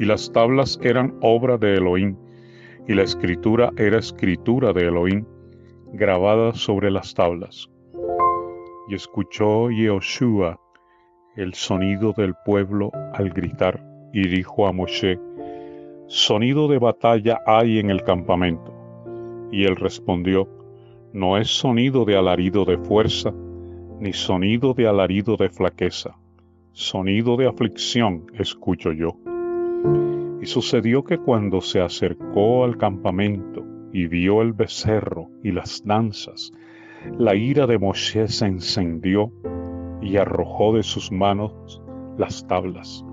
Y 0.00 0.04
las 0.04 0.32
tablas 0.32 0.80
eran 0.82 1.14
obra 1.20 1.56
de 1.56 1.74
Elohim, 1.74 2.16
y 2.88 2.94
la 2.94 3.02
escritura 3.02 3.70
era 3.76 3.98
escritura 3.98 4.72
de 4.72 4.88
Elohim, 4.88 5.24
grabada 5.92 6.52
sobre 6.52 6.90
las 6.90 7.14
tablas. 7.14 7.71
Y 8.92 8.94
escuchó 8.94 9.70
Yehoshua 9.70 10.60
el 11.36 11.54
sonido 11.54 12.12
del 12.14 12.34
pueblo 12.44 12.90
al 13.14 13.30
gritar 13.30 13.82
y 14.12 14.28
dijo 14.28 14.66
a 14.66 14.72
Moshe, 14.72 15.18
Sonido 16.08 16.68
de 16.68 16.76
batalla 16.76 17.40
hay 17.46 17.78
en 17.78 17.88
el 17.88 18.02
campamento. 18.02 18.70
Y 19.50 19.64
él 19.64 19.76
respondió, 19.76 20.46
No 21.14 21.38
es 21.38 21.48
sonido 21.48 22.04
de 22.04 22.18
alarido 22.18 22.66
de 22.66 22.76
fuerza, 22.76 23.32
ni 23.98 24.12
sonido 24.12 24.74
de 24.74 24.86
alarido 24.86 25.38
de 25.38 25.48
flaqueza, 25.48 26.18
sonido 26.72 27.38
de 27.38 27.48
aflicción 27.48 28.26
escucho 28.38 28.92
yo. 28.92 29.16
Y 30.42 30.44
sucedió 30.44 31.02
que 31.02 31.16
cuando 31.16 31.62
se 31.62 31.80
acercó 31.80 32.64
al 32.64 32.76
campamento 32.76 33.64
y 33.90 34.06
vio 34.06 34.42
el 34.42 34.52
becerro 34.52 35.30
y 35.42 35.50
las 35.50 35.82
danzas, 35.82 36.52
la 37.18 37.34
ira 37.34 37.66
de 37.66 37.78
Moshe 37.78 38.28
se 38.28 38.46
encendió 38.46 39.32
y 40.00 40.16
arrojó 40.16 40.74
de 40.74 40.82
sus 40.82 41.12
manos 41.12 41.82
las 42.16 42.46
tablas 42.46 43.04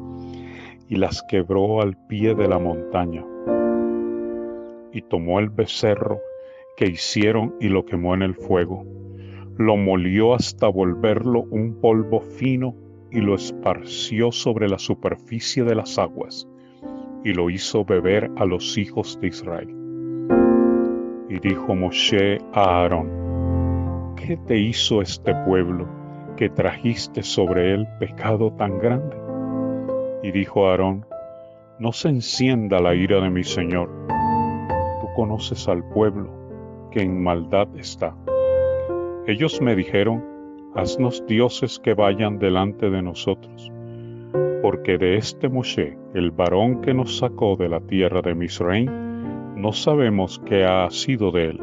y 0.88 0.96
las 0.96 1.24
quebró 1.30 1.82
al 1.82 1.96
pie 2.08 2.34
de 2.36 2.48
la 2.48 2.60
montaña. 2.60 3.24
Y 4.92 5.02
tomó 5.04 5.40
el 5.40 5.50
becerro 5.50 6.20
que 6.76 6.88
hicieron 6.88 7.56
y 7.60 7.70
lo 7.70 7.86
quemó 7.86 8.16
en 8.16 8.24
el 8.24 8.34
fuego. 8.34 8.86
Lo 9.58 9.78
molió 9.78 10.34
hasta 10.34 10.68
volverlo 10.68 11.44
un 11.52 11.80
polvo 11.80 12.22
fino 12.22 12.76
y 13.12 13.20
lo 13.20 13.36
esparció 13.36 14.32
sobre 14.32 14.68
la 14.68 14.80
superficie 14.80 15.64
de 15.64 15.76
las 15.76 16.00
aguas 16.00 16.48
y 17.24 17.34
lo 17.34 17.50
hizo 17.50 17.86
beber 17.86 18.32
a 18.38 18.46
los 18.46 18.78
hijos 18.78 19.20
de 19.20 19.28
Israel. 19.28 19.70
Y 21.30 21.40
dijo 21.40 21.76
Moshe 21.76 22.40
a 22.54 22.82
Aarón, 22.82 23.29
¿qué 24.20 24.38
te 24.38 24.58
hizo 24.58 25.02
este 25.02 25.34
pueblo 25.46 25.88
que 26.36 26.50
trajiste 26.50 27.24
sobre 27.24 27.74
él 27.74 27.88
pecado 28.00 28.52
tan 28.52 28.78
grande? 28.80 29.16
Y 30.24 30.32
dijo 30.32 30.70
Aarón, 30.70 31.06
no 31.80 31.92
se 31.94 32.10
encienda 32.10 32.80
la 32.80 32.94
ira 32.94 33.22
de 33.22 33.30
mi 33.30 33.44
Señor. 33.44 33.90
Tú 35.00 35.08
conoces 35.16 35.68
al 35.68 35.88
pueblo 35.90 36.30
que 36.92 37.02
en 37.02 37.24
maldad 37.24 37.68
está. 37.78 38.16
Ellos 39.26 39.62
me 39.62 39.76
dijeron, 39.76 40.24
haznos 40.76 41.26
dioses 41.26 41.80
que 41.80 41.94
vayan 41.94 42.40
delante 42.40 42.90
de 42.90 43.02
nosotros, 43.02 43.72
porque 44.62 44.98
de 44.98 45.18
este 45.18 45.48
Moshe, 45.50 45.98
el 46.14 46.32
varón 46.32 46.82
que 46.82 46.94
nos 46.94 47.18
sacó 47.18 47.56
de 47.56 47.70
la 47.70 47.80
tierra 47.80 48.22
de 48.22 48.36
Misraim, 48.36 49.56
no 49.56 49.72
sabemos 49.72 50.42
qué 50.46 50.66
ha 50.66 50.90
sido 50.90 51.32
de 51.32 51.52
él. 51.52 51.62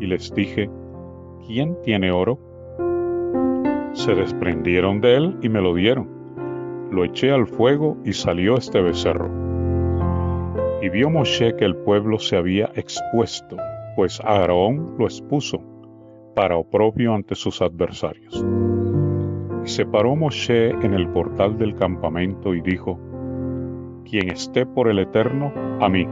Y 0.00 0.06
les 0.06 0.34
dije, 0.34 0.68
¿quién 1.46 1.76
tiene 1.82 2.10
oro? 2.10 2.38
Se 3.92 4.14
desprendieron 4.14 5.00
de 5.00 5.16
él 5.16 5.36
y 5.42 5.48
me 5.48 5.60
lo 5.60 5.74
dieron. 5.74 6.08
Lo 6.90 7.04
eché 7.04 7.30
al 7.30 7.46
fuego 7.46 7.98
y 8.04 8.12
salió 8.12 8.56
este 8.56 8.80
becerro. 8.80 9.30
Y 10.82 10.88
vio 10.88 11.10
Moshe 11.10 11.54
que 11.56 11.64
el 11.64 11.76
pueblo 11.76 12.18
se 12.18 12.36
había 12.36 12.70
expuesto, 12.74 13.56
pues 13.96 14.20
Aarón 14.20 14.96
lo 14.98 15.04
expuso 15.04 15.62
para 16.34 16.56
oprobio 16.56 17.14
ante 17.14 17.34
sus 17.34 17.62
adversarios. 17.62 18.44
Y 19.64 19.68
se 19.68 19.86
paró 19.86 20.16
Moshe 20.16 20.70
en 20.70 20.94
el 20.94 21.08
portal 21.10 21.56
del 21.56 21.74
campamento 21.74 22.54
y 22.54 22.60
dijo, 22.62 22.98
Quien 24.04 24.30
esté 24.30 24.66
por 24.66 24.88
el 24.88 24.98
Eterno, 24.98 25.52
a 25.80 25.88
mí. 25.88 26.06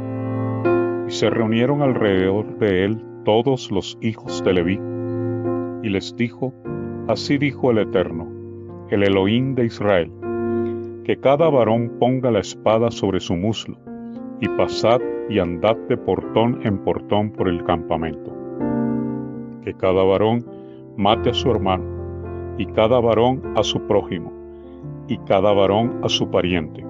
Y 1.09 1.11
se 1.11 1.31
reunieron 1.31 1.83
alrededor 1.83 2.59
de 2.59 2.85
él 2.85 3.05
todos 3.25 3.71
los 3.71 3.99
hijos 4.01 4.43
de 4.45 4.53
Leví, 4.53 4.81
y 5.83 5.89
les 5.89 6.17
dijo, 6.17 6.53
Así 7.09 7.39
dijo 7.39 7.71
el 7.71 7.79
Eterno, 7.79 8.29
el 8.91 9.03
Elohim 9.03 9.55
de 9.55 9.67
Israel, 9.67 10.11
que 11.05 11.17
cada 11.19 11.49
varón 11.49 11.97
ponga 11.99 12.31
la 12.31 12.41
espada 12.41 12.91
sobre 12.91 13.21
su 13.21 13.35
muslo, 13.35 13.77
y 14.41 14.49
pasad 14.49 15.01
y 15.29 15.39
andad 15.39 15.77
de 15.89 15.97
portón 15.97 16.61
en 16.65 16.79
portón 16.79 17.31
por 17.33 17.49
el 17.49 17.65
campamento 17.65 18.41
que 19.63 19.75
cada 19.75 20.03
varón 20.03 20.45
mate 20.97 21.31
a 21.31 21.35
su 21.35 21.51
hermano, 21.51 21.85
y 22.59 22.67
cada 22.67 23.01
varón 23.01 23.43
a 23.57 23.63
su 23.63 23.81
prójimo, 23.87 24.33
y 25.09 25.19
cada 25.19 25.53
varón 25.53 26.01
a 26.03 26.09
su 26.09 26.31
pariente. 26.31 26.85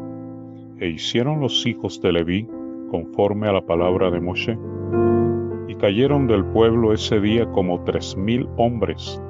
E 0.79 0.89
hicieron 0.89 1.41
los 1.41 1.67
hijos 1.67 2.01
de 2.01 2.13
Leví 2.13 2.49
conforme 2.91 3.49
a 3.49 3.53
la 3.53 3.61
palabra 3.61 4.11
de 4.11 4.21
Moshe, 4.21 4.59
cayeron 5.81 6.27
del 6.27 6.45
pueblo 6.45 6.93
ese 6.93 7.21
día 7.21 7.51
como 7.53 7.83
tres 7.85 8.15
mil 8.17 8.47
hombres. 8.59 9.21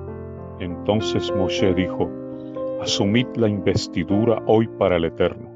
Entonces 0.59 1.33
Moshe 1.37 1.73
dijo, 1.75 2.11
Asumid 2.83 3.26
la 3.37 3.49
investidura 3.49 4.42
hoy 4.47 4.69
para 4.78 4.97
el 4.97 5.04
Eterno, 5.04 5.49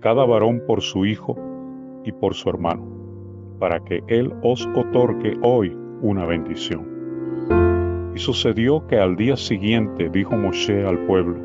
cada 0.00 0.24
varón 0.24 0.62
por 0.66 0.80
su 0.80 1.04
hijo 1.04 1.36
y 2.04 2.12
por 2.12 2.34
su 2.34 2.48
hermano, 2.48 2.86
para 3.58 3.80
que 3.80 4.02
Él 4.06 4.32
os 4.42 4.66
otorgue 4.76 5.36
hoy 5.42 5.76
una 6.02 6.24
bendición. 6.24 8.12
Y 8.14 8.18
sucedió 8.18 8.86
que 8.86 8.98
al 8.98 9.16
día 9.16 9.36
siguiente 9.36 10.08
dijo 10.08 10.36
Moshe 10.36 10.86
al 10.86 10.98
pueblo, 11.06 11.36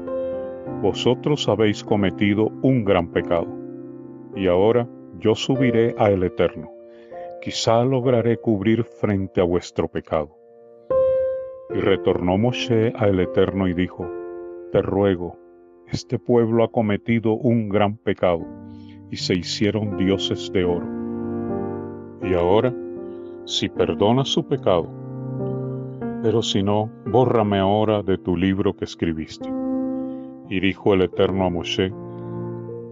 Vosotros 0.84 1.50
habéis 1.50 1.84
cometido 1.84 2.51
un 2.62 2.86
gran 2.86 3.07
pecado, 3.07 3.48
y 4.36 4.48
ahora 4.48 4.88
yo 5.19 5.34
subiré 5.34 5.96
a 5.98 6.12
el 6.12 6.22
Eterno, 6.24 6.69
quizá 7.41 7.84
lograré 7.84 8.38
cubrir 8.38 8.84
frente 8.84 9.41
a 9.41 9.44
vuestro 9.44 9.88
pecado. 9.88 10.36
Y 11.74 11.79
retornó 11.79 12.38
Moshe 12.38 12.94
a 12.96 13.08
el 13.08 13.20
Eterno 13.20 13.67
y 13.67 13.74
dijo, 13.74 14.06
Te 14.72 14.82
ruego, 14.82 15.38
este 15.88 16.20
pueblo 16.20 16.63
ha 16.63 16.72
cometido 16.72 17.34
un 17.34 17.70
gran 17.70 17.98
pecado, 17.98 18.46
y 19.10 19.17
se 19.17 19.36
hicieron 19.36 19.98
dioses 19.98 20.51
de 20.51 20.65
oro. 20.65 20.88
Y 22.24 22.34
ahora, 22.34 22.74
si 23.46 23.70
perdonas 23.70 24.27
su 24.27 24.46
pecado, 24.48 24.89
pero 26.24 26.41
si 26.41 26.63
no, 26.63 26.89
bórrame 27.06 27.60
ahora 27.60 28.01
de 28.03 28.17
tu 28.17 28.36
libro 28.36 28.75
que 28.75 28.86
escribiste. 28.86 29.50
Y 30.50 30.60
dijo 30.60 30.94
el 30.94 31.03
Eterno 31.03 31.46
a 31.46 31.50
Moshe, 31.50 31.94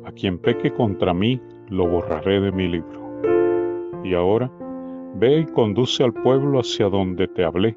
a 0.06 0.12
quien 0.12 0.38
peque 0.38 0.72
contra 0.72 1.14
mí, 1.14 1.42
lo 1.70 1.88
borraré 1.88 2.40
de 2.40 2.52
mi 2.52 2.68
libro. 2.68 3.05
Y 4.06 4.14
ahora, 4.14 4.52
ve 5.16 5.40
y 5.40 5.46
conduce 5.46 6.04
al 6.04 6.14
pueblo 6.14 6.60
hacia 6.60 6.90
donde 6.90 7.28
te 7.28 7.44
hablé. 7.44 7.76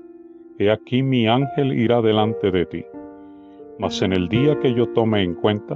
He 0.58 0.70
aquí 0.70 1.02
mi 1.02 1.26
ángel 1.26 1.72
irá 1.72 2.02
delante 2.02 2.50
de 2.50 2.66
ti. 2.66 2.84
Mas 3.78 4.02
en 4.02 4.12
el 4.12 4.28
día 4.28 4.60
que 4.60 4.74
yo 4.74 4.88
tome 4.88 5.22
en 5.22 5.34
cuenta, 5.34 5.74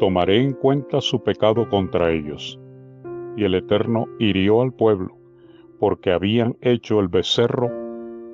tomaré 0.00 0.42
en 0.42 0.54
cuenta 0.54 1.00
su 1.00 1.22
pecado 1.22 1.68
contra 1.68 2.10
ellos. 2.10 2.58
Y 3.36 3.44
el 3.44 3.54
Eterno 3.54 4.06
hirió 4.18 4.60
al 4.60 4.72
pueblo, 4.72 5.16
porque 5.78 6.10
habían 6.10 6.56
hecho 6.62 6.98
el 6.98 7.06
becerro 7.06 7.70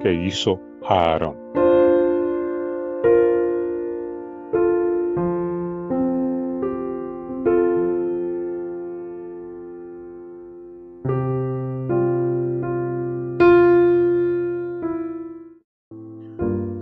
que 0.01 0.15
hizo 0.25 0.59
Aarón. 0.89 1.37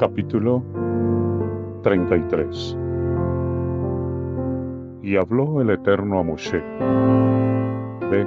Capítulo 0.01 0.63
33 1.83 2.79
Y 5.03 5.15
habló 5.17 5.61
el 5.61 5.69
Eterno 5.69 6.21
a 6.21 6.23
Moshe, 6.23 6.59
Ve, 8.11 8.27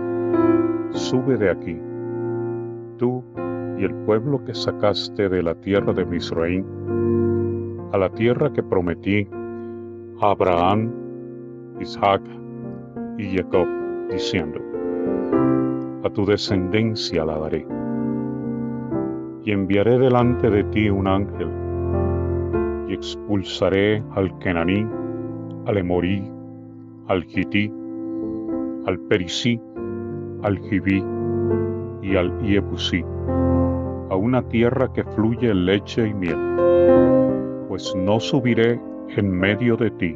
sube 0.91 1.35
de 1.35 1.49
aquí, 1.49 1.81
tú 2.99 3.23
y 3.79 3.85
el 3.85 3.95
pueblo 4.05 4.45
que 4.45 4.53
sacaste 4.53 5.27
de 5.27 5.41
la 5.41 5.55
tierra 5.55 5.93
de 5.93 6.05
Misraín, 6.05 6.63
a 7.91 7.97
la 7.97 8.09
tierra 8.09 8.53
que 8.53 8.61
prometí 8.61 9.27
a 10.21 10.29
Abraham, 10.29 10.91
Isaac 11.81 12.21
y 13.17 13.35
Jacob, 13.35 13.67
diciendo, 14.11 14.59
a 16.03 16.09
tu 16.11 16.23
descendencia 16.23 17.25
la 17.25 17.39
daré, 17.39 17.65
y 19.43 19.51
enviaré 19.51 19.97
delante 19.97 20.51
de 20.51 20.63
ti 20.65 20.87
un 20.87 21.07
ángel, 21.07 21.62
expulsaré 22.93 24.03
al 24.15 24.37
Kenaní, 24.39 24.85
al 25.65 25.77
Emorí, 25.77 26.23
al 27.07 27.23
Gití, 27.25 27.71
al 28.85 28.99
Perisí, 29.09 29.59
al 30.43 30.57
Gibí 30.59 31.03
y 32.01 32.15
al 32.15 32.31
Iebusí 32.45 33.03
a 34.13 34.15
una 34.15 34.47
tierra 34.47 34.93
que 34.93 35.03
fluye 35.03 35.51
leche 35.55 36.07
y 36.07 36.13
miel, 36.13 36.37
pues 37.67 37.95
no 37.95 38.19
subiré 38.19 38.79
en 39.17 39.31
medio 39.31 39.75
de 39.75 39.89
ti, 39.89 40.15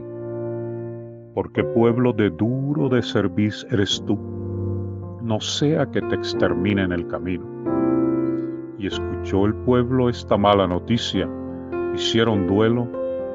porque 1.33 1.63
pueblo 1.63 2.13
de 2.13 2.29
duro 2.29 2.89
de 2.89 3.01
cerviz 3.01 3.65
eres 3.71 4.03
tú, 4.05 4.15
no 5.23 5.39
sea 5.39 5.87
que 5.87 6.01
te 6.03 6.13
extermine 6.13 6.83
en 6.83 6.91
el 6.91 7.07
camino. 7.07 7.43
Y 8.77 8.85
escuchó 8.85 9.47
el 9.47 9.55
pueblo 9.55 10.09
esta 10.09 10.37
mala 10.37 10.67
noticia, 10.67 11.27
hicieron 11.97 12.45
duelo, 12.45 12.87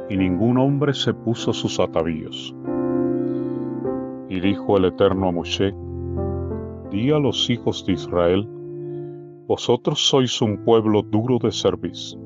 y 0.09 0.16
ningún 0.16 0.57
hombre 0.57 0.94
se 0.94 1.12
puso 1.12 1.53
sus 1.53 1.81
atavíos. 1.81 2.55
Y 4.29 4.38
dijo 4.38 4.77
el 4.77 4.85
Eterno 4.85 5.29
a 5.29 5.33
Moshe, 5.33 5.75
di 6.90 7.11
a 7.11 7.18
los 7.18 7.51
hijos 7.51 7.85
de 7.85 7.94
Israel, 7.94 8.48
vosotros 9.48 10.07
sois 10.07 10.40
un 10.40 10.64
pueblo 10.64 11.03
duro 11.03 11.38
de 11.38 11.51
cerviz. 11.51 12.16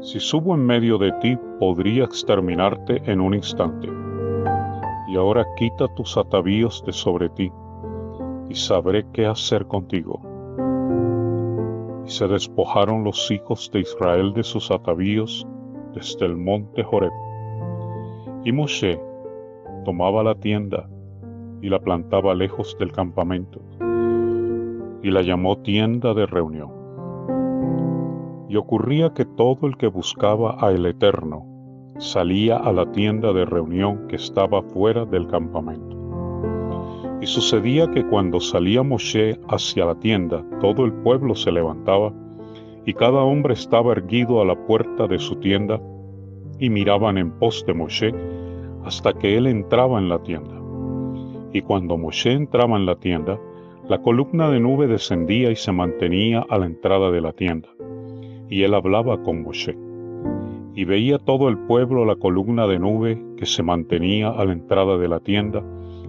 Si 0.00 0.18
subo 0.18 0.56
en 0.56 0.66
medio 0.66 0.98
de 0.98 1.12
ti, 1.20 1.38
podría 1.60 2.02
exterminarte 2.02 3.00
en 3.10 3.20
un 3.20 3.34
instante. 3.34 3.88
Y 5.08 5.16
ahora 5.16 5.46
quita 5.56 5.86
tus 5.94 6.16
atavíos 6.16 6.82
de 6.84 6.92
sobre 6.92 7.28
ti, 7.28 7.52
y 8.48 8.54
sabré 8.56 9.06
qué 9.12 9.26
hacer 9.26 9.66
contigo. 9.66 10.31
Y 12.06 12.10
se 12.10 12.26
despojaron 12.26 13.04
los 13.04 13.30
hijos 13.30 13.70
de 13.72 13.80
Israel 13.80 14.32
de 14.34 14.42
sus 14.42 14.70
atavíos 14.70 15.46
desde 15.94 16.26
el 16.26 16.36
monte 16.36 16.82
Joreb. 16.82 17.12
Y 18.44 18.52
Moshe 18.52 19.00
tomaba 19.84 20.22
la 20.22 20.34
tienda 20.34 20.88
y 21.60 21.68
la 21.68 21.78
plantaba 21.78 22.34
lejos 22.34 22.76
del 22.78 22.92
campamento 22.92 23.60
y 25.02 25.10
la 25.10 25.22
llamó 25.22 25.58
tienda 25.58 26.14
de 26.14 26.26
reunión. 26.26 26.70
Y 28.48 28.56
ocurría 28.56 29.12
que 29.14 29.24
todo 29.24 29.66
el 29.66 29.76
que 29.76 29.88
buscaba 29.88 30.56
a 30.60 30.70
el 30.70 30.86
Eterno 30.86 31.46
salía 31.98 32.56
a 32.56 32.72
la 32.72 32.90
tienda 32.92 33.32
de 33.32 33.44
reunión 33.44 34.06
que 34.08 34.16
estaba 34.16 34.62
fuera 34.62 35.04
del 35.04 35.26
campamento. 35.26 36.01
Y 37.22 37.26
sucedía 37.26 37.88
que 37.88 38.04
cuando 38.04 38.40
salía 38.40 38.82
Moshe 38.82 39.38
hacia 39.46 39.86
la 39.86 39.94
tienda, 39.94 40.44
todo 40.60 40.84
el 40.84 40.92
pueblo 40.92 41.36
se 41.36 41.52
levantaba, 41.52 42.12
y 42.84 42.94
cada 42.94 43.22
hombre 43.22 43.54
estaba 43.54 43.92
erguido 43.92 44.42
a 44.42 44.44
la 44.44 44.56
puerta 44.66 45.06
de 45.06 45.20
su 45.20 45.36
tienda, 45.36 45.80
y 46.58 46.68
miraban 46.68 47.18
en 47.18 47.30
pos 47.38 47.64
de 47.64 47.74
Moshe 47.74 48.12
hasta 48.84 49.12
que 49.12 49.36
él 49.36 49.46
entraba 49.46 50.00
en 50.00 50.08
la 50.08 50.20
tienda. 50.24 50.60
Y 51.52 51.62
cuando 51.62 51.96
Moshe 51.96 52.32
entraba 52.32 52.76
en 52.76 52.86
la 52.86 52.96
tienda, 52.96 53.38
la 53.88 54.02
columna 54.02 54.50
de 54.50 54.58
nube 54.58 54.88
descendía 54.88 55.52
y 55.52 55.56
se 55.56 55.70
mantenía 55.70 56.44
a 56.48 56.58
la 56.58 56.66
entrada 56.66 57.12
de 57.12 57.20
la 57.20 57.32
tienda, 57.32 57.68
y 58.48 58.64
él 58.64 58.74
hablaba 58.74 59.22
con 59.22 59.44
Moshe. 59.44 59.78
Y 60.74 60.84
veía 60.86 61.18
todo 61.18 61.48
el 61.48 61.56
pueblo 61.56 62.04
la 62.04 62.16
columna 62.16 62.66
de 62.66 62.80
nube 62.80 63.22
que 63.36 63.46
se 63.46 63.62
mantenía 63.62 64.30
a 64.30 64.44
la 64.44 64.52
entrada 64.52 64.98
de 64.98 65.06
la 65.06 65.20
tienda, 65.20 65.62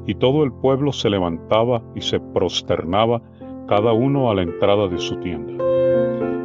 y 0.05 0.15
todo 0.15 0.43
el 0.43 0.51
pueblo 0.51 0.91
se 0.91 1.09
levantaba 1.09 1.81
y 1.95 2.01
se 2.01 2.19
prosternaba 2.19 3.21
cada 3.67 3.93
uno 3.93 4.29
a 4.29 4.35
la 4.35 4.41
entrada 4.41 4.87
de 4.87 4.97
su 4.97 5.17
tienda. 5.17 5.53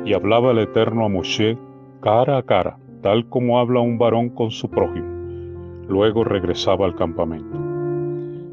Y 0.04 0.12
hablaba 0.14 0.52
el 0.52 0.58
Eterno 0.58 1.04
a 1.04 1.08
Moshe 1.08 1.58
cara 2.00 2.38
a 2.38 2.42
cara, 2.42 2.78
tal 3.02 3.28
como 3.28 3.58
habla 3.58 3.80
un 3.80 3.98
varón 3.98 4.30
con 4.30 4.50
su 4.50 4.70
prójimo. 4.70 5.08
Luego 5.88 6.24
regresaba 6.24 6.86
al 6.86 6.94
campamento. 6.94 7.58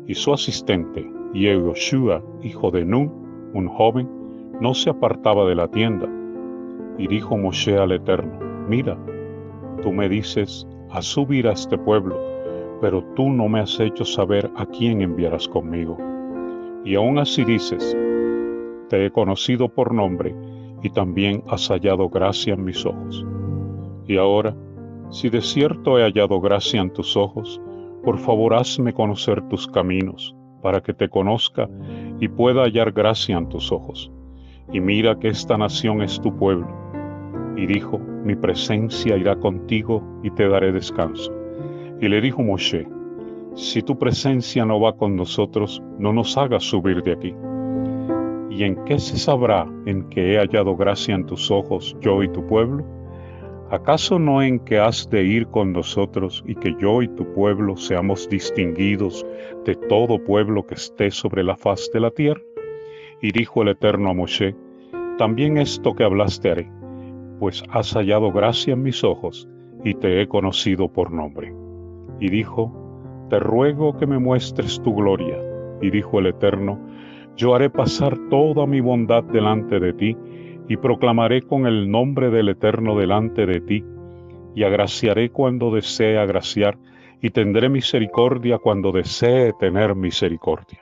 Y 0.07 0.15
su 0.15 0.33
asistente, 0.33 1.09
Yehoshua, 1.33 2.23
hijo 2.41 2.71
de 2.71 2.85
Nun, 2.85 3.51
un 3.53 3.67
joven, 3.67 4.09
no 4.59 4.73
se 4.73 4.89
apartaba 4.89 5.45
de 5.45 5.55
la 5.55 5.67
tienda. 5.67 6.07
Y 6.97 7.07
dijo 7.07 7.37
Moshe 7.37 7.77
al 7.77 7.91
Eterno, 7.91 8.39
mira, 8.67 8.97
tú 9.83 9.91
me 9.91 10.09
dices, 10.09 10.67
a 10.91 11.01
subir 11.01 11.47
a 11.47 11.51
este 11.51 11.77
pueblo, 11.77 12.17
pero 12.85 13.03
tú 13.15 13.31
no 13.31 13.49
me 13.49 13.61
has 13.61 13.79
hecho 13.79 14.05
saber 14.05 14.51
a 14.55 14.67
quién 14.67 15.01
enviarás 15.01 15.47
conmigo. 15.47 15.97
Y 16.85 16.93
aún 16.93 17.17
así 17.17 17.43
dices, 17.43 17.97
te 18.89 19.03
he 19.03 19.09
conocido 19.09 19.69
por 19.69 19.91
nombre 19.91 20.35
y 20.83 20.91
también 20.91 21.43
has 21.47 21.69
hallado 21.69 22.09
gracia 22.09 22.53
en 22.53 22.63
mis 22.63 22.85
ojos. 22.85 23.25
Y 24.07 24.17
ahora, 24.17 24.55
si 25.09 25.31
de 25.31 25.41
cierto 25.41 25.97
he 25.97 26.03
hallado 26.03 26.39
gracia 26.39 26.79
en 26.79 26.93
tus 26.93 27.17
ojos, 27.17 27.59
por 28.03 28.19
favor 28.19 28.53
hazme 28.53 28.93
conocer 28.93 29.41
tus 29.49 29.65
caminos, 29.65 30.35
para 30.61 30.83
que 30.83 30.93
te 30.93 31.09
conozca 31.09 31.67
y 32.19 32.27
pueda 32.27 32.65
hallar 32.65 32.91
gracia 32.91 33.35
en 33.35 33.49
tus 33.49 33.71
ojos. 33.71 34.11
Y 34.71 34.79
mira 34.79 35.17
que 35.17 35.29
esta 35.29 35.57
nación 35.57 36.03
es 36.03 36.21
tu 36.21 36.37
pueblo. 36.37 36.67
Y 37.57 37.65
dijo, 37.65 37.97
mi 37.97 38.35
presencia 38.35 39.17
irá 39.17 39.35
contigo 39.37 40.03
y 40.21 40.29
te 40.29 40.47
daré 40.47 40.71
descanso. 40.71 41.44
Y 42.01 42.09
le 42.09 42.21
dijo 42.21 42.43
Moshe, 42.43 42.87
si 43.55 43.81
tu 43.81 43.97
presencia 43.97 44.65
no 44.65 44.81
va 44.81 44.97
con 44.97 45.15
nosotros, 45.15 45.81
no 45.97 46.11
nos 46.11 46.37
hagas 46.37 46.63
subir 46.63 47.01
de 47.03 47.13
aquí. 47.13 47.35
¿Y 48.49 48.63
en 48.63 48.83
qué 48.83 48.99
se 48.99 49.17
sabrá 49.17 49.65
en 49.85 50.09
que 50.09 50.33
he 50.33 50.37
hallado 50.37 50.75
gracia 50.75 51.15
en 51.15 51.25
tus 51.25 51.49
ojos 51.51 51.95
yo 52.01 52.21
y 52.21 52.29
tu 52.29 52.45
pueblo? 52.47 52.85
¿Acaso 53.71 54.19
no 54.19 54.41
en 54.41 54.59
que 54.59 54.77
has 54.77 55.09
de 55.09 55.23
ir 55.23 55.47
con 55.47 55.73
nosotros 55.73 56.43
y 56.45 56.55
que 56.55 56.75
yo 56.79 57.01
y 57.01 57.07
tu 57.07 57.33
pueblo 57.33 57.77
seamos 57.77 58.29
distinguidos 58.29 59.25
de 59.65 59.75
todo 59.75 60.23
pueblo 60.23 60.65
que 60.67 60.75
esté 60.75 61.09
sobre 61.09 61.43
la 61.43 61.55
faz 61.55 61.89
de 61.93 61.99
la 62.01 62.11
tierra? 62.11 62.41
Y 63.21 63.31
dijo 63.31 63.61
el 63.61 63.69
Eterno 63.69 64.09
a 64.09 64.13
Moshe, 64.13 64.55
también 65.17 65.57
esto 65.57 65.95
que 65.95 66.03
hablaste 66.03 66.51
haré, 66.51 66.71
pues 67.39 67.63
has 67.69 67.93
hallado 67.93 68.31
gracia 68.31 68.73
en 68.73 68.83
mis 68.83 69.03
ojos 69.03 69.47
y 69.83 69.93
te 69.93 70.21
he 70.21 70.27
conocido 70.27 70.89
por 70.89 71.11
nombre. 71.11 71.64
Y 72.19 72.29
dijo, 72.29 72.71
te 73.29 73.39
ruego 73.39 73.97
que 73.97 74.07
me 74.07 74.19
muestres 74.19 74.81
tu 74.81 74.93
gloria. 74.95 75.37
Y 75.81 75.89
dijo 75.89 76.19
el 76.19 76.27
Eterno, 76.27 76.79
yo 77.35 77.53
haré 77.53 77.69
pasar 77.69 78.17
toda 78.29 78.65
mi 78.65 78.79
bondad 78.79 79.23
delante 79.23 79.79
de 79.79 79.93
ti, 79.93 80.17
y 80.67 80.77
proclamaré 80.77 81.41
con 81.41 81.67
el 81.67 81.91
nombre 81.91 82.29
del 82.29 82.49
Eterno 82.49 82.97
delante 82.97 83.45
de 83.45 83.61
ti, 83.61 83.83
y 84.55 84.63
agraciaré 84.63 85.29
cuando 85.29 85.69
desee 85.71 86.17
agraciar, 86.17 86.77
y 87.21 87.29
tendré 87.31 87.69
misericordia 87.69 88.57
cuando 88.57 88.91
desee 88.91 89.53
tener 89.59 89.95
misericordia. 89.95 90.79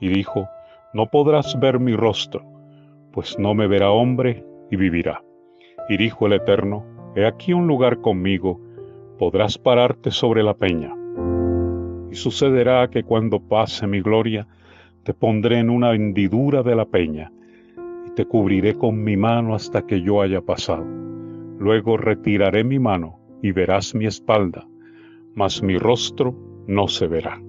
Y 0.00 0.08
dijo, 0.08 0.48
no 0.94 1.06
podrás 1.06 1.58
ver 1.60 1.78
mi 1.78 1.94
rostro, 1.94 2.42
pues 3.12 3.38
no 3.38 3.54
me 3.54 3.66
verá 3.66 3.90
hombre 3.90 4.44
y 4.70 4.76
vivirá. 4.76 5.22
Y 5.88 5.96
dijo 5.96 6.26
el 6.26 6.34
Eterno, 6.34 6.84
he 7.14 7.26
aquí 7.26 7.52
un 7.52 7.66
lugar 7.66 8.00
conmigo, 8.00 8.60
podrás 9.22 9.56
pararte 9.56 10.10
sobre 10.10 10.42
la 10.42 10.54
peña. 10.54 10.92
Y 12.10 12.16
sucederá 12.16 12.90
que 12.90 13.04
cuando 13.04 13.38
pase 13.38 13.86
mi 13.86 14.00
gloria, 14.00 14.48
te 15.04 15.14
pondré 15.14 15.60
en 15.60 15.70
una 15.70 15.94
hendidura 15.94 16.64
de 16.64 16.74
la 16.74 16.86
peña, 16.86 17.30
te 18.16 18.24
cubriré 18.24 18.74
con 18.74 19.00
mi 19.04 19.16
mano 19.16 19.54
hasta 19.54 19.86
que 19.86 20.02
yo 20.02 20.22
haya 20.22 20.40
pasado. 20.40 20.84
Luego 21.60 21.96
retiraré 21.96 22.64
mi 22.64 22.80
mano 22.80 23.20
y 23.44 23.52
verás 23.52 23.94
mi 23.94 24.06
espalda, 24.06 24.66
mas 25.36 25.62
mi 25.62 25.78
rostro 25.78 26.34
no 26.66 26.88
se 26.88 27.06
verá. 27.06 27.40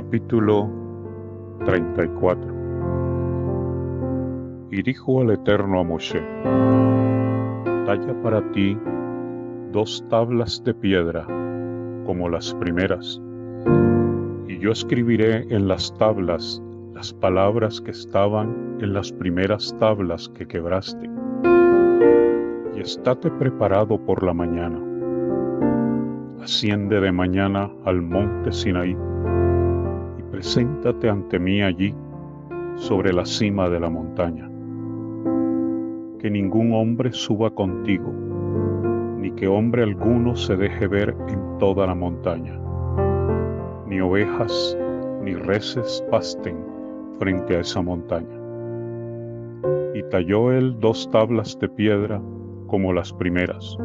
Capítulo 0.00 0.70
34 1.64 2.54
y 4.70 4.80
dijo 4.80 5.22
el 5.22 5.32
Eterno 5.32 5.80
a 5.80 5.82
Moshe, 5.82 6.22
talla 7.84 8.14
para 8.22 8.40
ti 8.52 8.78
dos 9.72 10.04
tablas 10.08 10.62
de 10.62 10.72
piedra 10.72 11.26
como 12.06 12.28
las 12.28 12.54
primeras, 12.54 13.20
y 14.46 14.60
yo 14.60 14.70
escribiré 14.70 15.52
en 15.52 15.66
las 15.66 15.92
tablas 15.98 16.62
las 16.94 17.12
palabras 17.12 17.80
que 17.80 17.90
estaban 17.90 18.78
en 18.80 18.92
las 18.92 19.10
primeras 19.10 19.76
tablas 19.80 20.28
que 20.28 20.46
quebraste. 20.46 21.10
Y 22.76 22.80
estate 22.82 23.32
preparado 23.32 23.98
por 23.98 24.22
la 24.22 24.32
mañana. 24.32 24.80
Asciende 26.40 27.00
de 27.00 27.10
mañana 27.10 27.68
al 27.84 28.00
monte 28.00 28.52
Sinaí 28.52 28.96
preséntate 30.38 31.10
ante 31.10 31.36
mí 31.40 31.62
allí 31.62 31.92
sobre 32.76 33.12
la 33.12 33.26
cima 33.26 33.68
de 33.68 33.80
la 33.80 33.90
montaña 33.90 34.48
que 36.20 36.30
ningún 36.30 36.74
hombre 36.74 37.12
suba 37.12 37.50
contigo, 37.50 38.12
ni 39.18 39.32
que 39.32 39.48
hombre 39.48 39.82
alguno 39.82 40.36
se 40.36 40.56
deje 40.56 40.86
ver 40.86 41.16
en 41.26 41.58
toda 41.58 41.88
la 41.88 41.96
montaña, 41.96 42.56
ni 43.88 44.00
ovejas 44.00 44.78
ni 45.24 45.34
reses 45.34 46.04
pasten 46.08 46.56
frente 47.18 47.56
a 47.56 47.60
esa 47.60 47.82
montaña. 47.82 48.38
Y 49.92 50.04
talló 50.04 50.52
él 50.52 50.78
dos 50.78 51.10
tablas 51.10 51.58
de 51.58 51.68
piedra 51.68 52.22
como 52.68 52.92
las 52.92 53.12
primeras. 53.12 53.76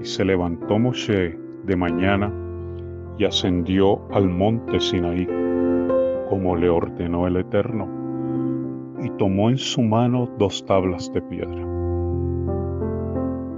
Y 0.00 0.04
se 0.04 0.24
levantó 0.24 0.78
Moshe 0.78 1.36
de 1.64 1.76
mañana 1.76 2.32
y 3.18 3.24
ascendió 3.24 4.00
al 4.12 4.28
monte 4.28 4.80
Sinaí, 4.80 5.26
como 6.28 6.56
le 6.56 6.68
ordenó 6.68 7.26
el 7.26 7.36
Eterno 7.36 7.96
y 9.02 9.10
tomó 9.18 9.50
en 9.50 9.58
su 9.58 9.82
mano 9.82 10.28
dos 10.38 10.64
tablas 10.66 11.12
de 11.12 11.22
piedra. 11.22 11.62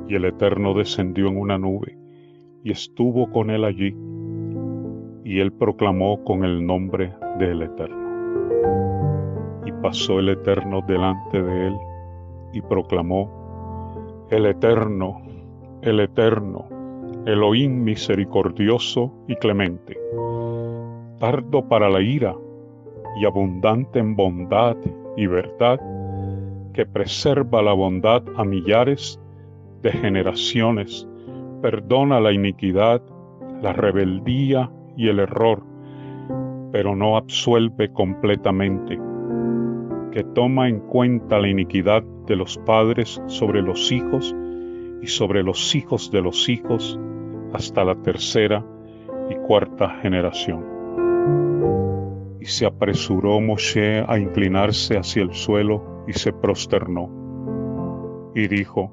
Y 0.09 0.15
el 0.15 0.25
Eterno 0.25 0.75
descendió 0.75 1.29
en 1.29 1.39
una 1.39 1.59
nube 1.59 1.99
y 2.65 2.73
estuvo 2.73 3.31
con 3.31 3.51
él 3.51 3.65
allí, 3.65 3.95
y 5.25 5.41
él 5.41 5.53
proclamó 5.53 6.25
con 6.25 6.45
el 6.45 6.67
nombre 6.67 7.15
del 7.39 7.63
Eterno. 7.63 7.97
Y 9.67 9.73
pasó 9.83 10.19
el 10.19 10.31
Eterno 10.31 10.83
delante 10.87 11.43
de 11.43 11.69
él 11.69 11.77
y 12.53 12.63
proclamó, 12.63 14.27
el 14.31 14.47
Eterno, 14.47 15.21
el 15.83 16.01
Eterno, 16.01 16.67
Elohim 17.27 17.83
misericordioso 17.83 19.13
y 19.27 19.37
clemente, 19.37 19.99
tardo 21.19 21.69
para 21.69 21.91
la 21.91 22.01
ira 22.01 22.35
y 23.21 23.27
abundante 23.27 23.99
en 23.99 24.17
bondad 24.17 24.77
y 25.17 25.27
verdad, 25.27 25.81
que 26.73 26.87
preserva 26.87 27.61
la 27.61 27.73
bondad 27.73 28.23
a 28.37 28.45
millares 28.45 29.21
de 29.83 29.91
generaciones, 29.91 31.09
perdona 31.61 32.21
la 32.21 32.33
iniquidad, 32.33 33.03
la 33.63 33.73
rebeldía 33.73 34.71
y 34.97 35.09
el 35.09 35.19
error, 35.19 35.63
pero 36.73 36.95
no 36.95 37.17
absuelve 37.17 37.93
completamente, 37.93 38.99
que 40.13 40.25
toma 40.35 40.69
en 40.69 40.81
cuenta 40.81 41.41
la 41.41 41.49
iniquidad 41.49 42.03
de 42.27 42.37
los 42.37 42.59
padres 42.59 43.21
sobre 43.27 43.61
los 43.61 43.91
hijos 43.91 44.35
y 45.03 45.09
sobre 45.09 45.43
los 45.43 45.75
hijos 45.75 46.11
de 46.11 46.23
los 46.23 46.49
hijos 46.49 46.99
hasta 47.53 47.85
la 47.85 47.95
tercera 48.03 48.65
y 49.31 49.35
cuarta 49.47 50.01
generación 50.03 50.79
y 52.41 52.45
se 52.45 52.67
apresuró 52.67 53.41
Moshe 53.41 54.05
a 54.07 54.19
inclinarse 54.19 54.97
hacia 54.97 55.23
el 55.23 55.33
suelo 55.35 56.05
y 56.07 56.13
se 56.13 56.33
prosternó. 56.33 57.11
Y 58.35 58.47
dijo, 58.49 58.93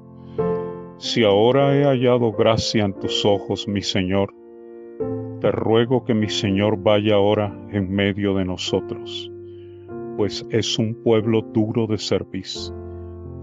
Si 0.98 1.22
ahora 1.24 1.76
he 1.76 1.84
hallado 1.84 2.32
gracia 2.32 2.84
en 2.84 2.98
tus 2.98 3.24
ojos, 3.24 3.68
mi 3.68 3.82
Señor, 3.82 4.34
te 5.40 5.50
ruego 5.52 6.04
que 6.04 6.14
mi 6.14 6.28
Señor 6.28 6.78
vaya 6.78 7.14
ahora 7.14 7.54
en 7.70 7.90
medio 7.90 8.34
de 8.34 8.44
nosotros, 8.44 9.30
pues 10.16 10.46
es 10.50 10.78
un 10.78 11.02
pueblo 11.02 11.42
duro 11.42 11.86
de 11.86 11.98
cerviz, 11.98 12.72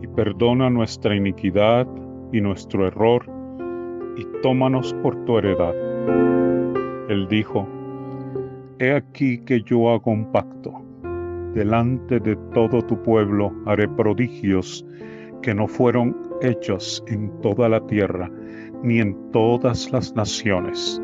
y 0.02 0.08
perdona 0.08 0.70
nuestra 0.70 1.16
iniquidad 1.16 1.88
y 2.32 2.42
nuestro 2.42 2.88
error, 2.88 3.32
y 4.16 4.26
tómanos 4.42 4.94
por 5.02 5.16
tu 5.26 5.38
heredad. 5.38 5.74
Él 7.10 7.28
dijo, 7.28 7.68
He 8.80 8.92
aquí 8.94 9.40
que 9.40 9.62
yo 9.62 9.90
hago 9.90 10.12
un 10.12 10.32
pacto. 10.32 10.74
Delante 11.54 12.20
de 12.20 12.36
todo 12.54 12.82
tu 12.82 13.02
pueblo 13.04 13.54
haré 13.66 13.88
prodigios 13.88 14.86
que 15.42 15.54
no 15.54 15.68
fueron 15.68 16.18
hechos 16.42 17.04
en 17.08 17.30
toda 17.42 17.70
la 17.70 17.86
tierra, 17.86 18.32
ni 18.82 19.00
en 19.00 19.16
todas 19.32 19.92
las 19.92 20.16
naciones. 20.16 21.02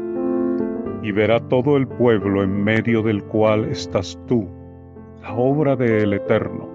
Y 1.04 1.12
verá 1.12 1.40
todo 1.40 1.78
el 1.78 1.88
pueblo 1.88 2.44
en 2.44 2.64
medio 2.64 3.04
del 3.04 3.24
cual 3.26 3.66
estás 3.66 4.20
tú, 4.28 4.48
la 5.22 5.34
obra 5.34 5.76
del 5.76 6.14
Eterno, 6.14 6.68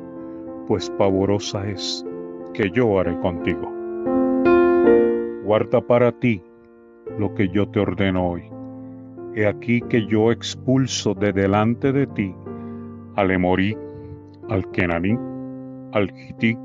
pues 0.66 0.88
pavorosa 0.90 1.68
es 1.68 2.06
que 2.52 2.70
yo 2.70 2.98
haré 2.98 3.18
contigo. 3.18 3.83
Guarda 5.54 5.80
para 5.80 6.10
ti 6.10 6.42
lo 7.16 7.32
que 7.32 7.48
yo 7.48 7.68
te 7.68 7.78
ordeno 7.78 8.28
hoy. 8.28 8.42
He 9.36 9.46
aquí 9.46 9.80
que 9.82 10.04
yo 10.04 10.32
expulso 10.32 11.14
de 11.14 11.32
delante 11.32 11.92
de 11.92 12.08
ti 12.08 12.34
al 13.14 13.30
Emorí, 13.30 13.78
al 14.48 14.68
Kenaní, 14.72 15.16
al 15.92 16.10
Gití, 16.10 16.58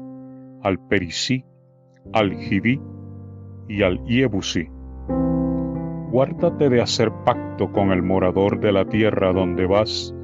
al 0.63 0.79
Perisí, 0.87 1.45
al 2.13 2.33
Jibí 2.33 2.81
y 3.67 3.83
al 3.83 4.01
Iebusí. 4.07 4.67
Guárdate 6.09 6.69
de 6.69 6.81
hacer 6.81 7.11
pacto 7.27 7.71
con 7.71 7.91
el 7.91 8.01
morador 8.01 8.59
de 8.59 8.71
la 8.71 8.85
tierra 8.85 9.31
donde 9.33 9.67
vas, 9.67 10.15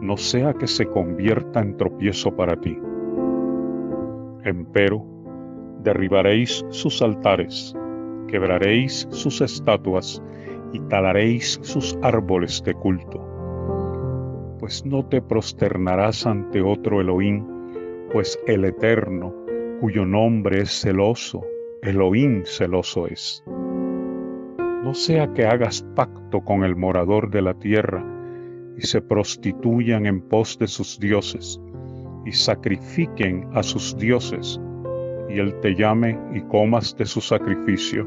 no 0.00 0.16
sea 0.16 0.54
que 0.54 0.68
se 0.68 0.86
convierta 0.86 1.62
en 1.62 1.76
tropiezo 1.76 2.36
para 2.36 2.54
ti. 2.60 2.78
Empero, 4.44 5.04
derribaréis 5.82 6.64
sus 6.68 7.02
altares, 7.02 7.76
quebraréis 8.26 9.06
sus 9.10 9.40
estatuas 9.40 10.22
y 10.72 10.80
talaréis 10.88 11.58
sus 11.62 11.96
árboles 12.02 12.62
de 12.64 12.74
culto. 12.74 13.20
Pues 14.58 14.84
no 14.84 15.06
te 15.06 15.22
prosternarás 15.22 16.26
ante 16.26 16.62
otro 16.62 17.00
Elohim, 17.00 17.46
pues 18.12 18.38
el 18.46 18.64
Eterno, 18.64 19.34
cuyo 19.80 20.04
nombre 20.04 20.62
es 20.62 20.80
celoso, 20.80 21.42
Elohim 21.82 22.44
celoso 22.44 23.06
es. 23.06 23.44
No 23.46 24.94
sea 24.94 25.32
que 25.32 25.44
hagas 25.46 25.82
pacto 25.94 26.40
con 26.42 26.64
el 26.64 26.76
morador 26.76 27.30
de 27.30 27.42
la 27.42 27.54
tierra 27.54 28.04
y 28.76 28.82
se 28.82 29.00
prostituyan 29.00 30.06
en 30.06 30.20
pos 30.20 30.58
de 30.58 30.66
sus 30.66 30.98
dioses 30.98 31.60
y 32.24 32.32
sacrifiquen 32.32 33.48
a 33.52 33.62
sus 33.62 33.96
dioses, 33.96 34.60
y 35.28 35.38
él 35.38 35.58
te 35.60 35.74
llame 35.74 36.18
y 36.34 36.40
comas 36.42 36.96
de 36.96 37.06
su 37.06 37.20
sacrificio, 37.20 38.06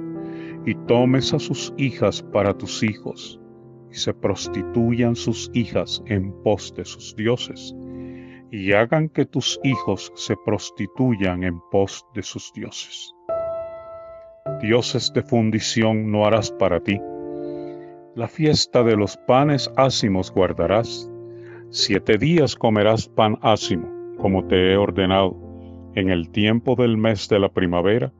y 0.67 0.75
tomes 0.85 1.33
a 1.33 1.39
sus 1.39 1.73
hijas 1.77 2.21
para 2.21 2.55
tus 2.55 2.83
hijos, 2.83 3.39
y 3.89 3.95
se 3.95 4.13
prostituyan 4.13 5.15
sus 5.15 5.49
hijas 5.55 6.03
en 6.05 6.31
pos 6.43 6.71
de 6.75 6.85
sus 6.85 7.15
dioses 7.15 7.73
y 8.51 8.71
hagan 8.73 9.09
que 9.09 9.25
tus 9.25 9.59
hijos 9.63 10.11
se 10.15 10.35
prostituyan 10.45 11.43
en 11.43 11.59
pos 11.71 12.05
de 12.13 12.23
sus 12.23 12.51
dioses. 12.53 13.13
Dioses 14.61 15.11
de 15.13 15.21
fundición 15.21 16.11
no 16.11 16.25
harás 16.25 16.51
para 16.51 16.79
ti. 16.79 16.99
La 18.15 18.27
fiesta 18.27 18.83
de 18.83 18.95
los 18.95 19.17
panes 19.27 19.69
ácimos 19.75 20.31
guardarás. 20.31 21.09
Siete 21.69 22.17
días 22.17 22.55
comerás 22.55 23.09
pan 23.09 23.37
ácimo, 23.41 23.87
como 24.17 24.45
te 24.47 24.71
he 24.71 24.77
ordenado, 24.77 25.35
en 25.95 26.09
el 26.09 26.29
tiempo 26.29 26.75
del 26.75 26.97
mes 26.97 27.27
de 27.27 27.39
la 27.39 27.49
primavera, 27.49 28.13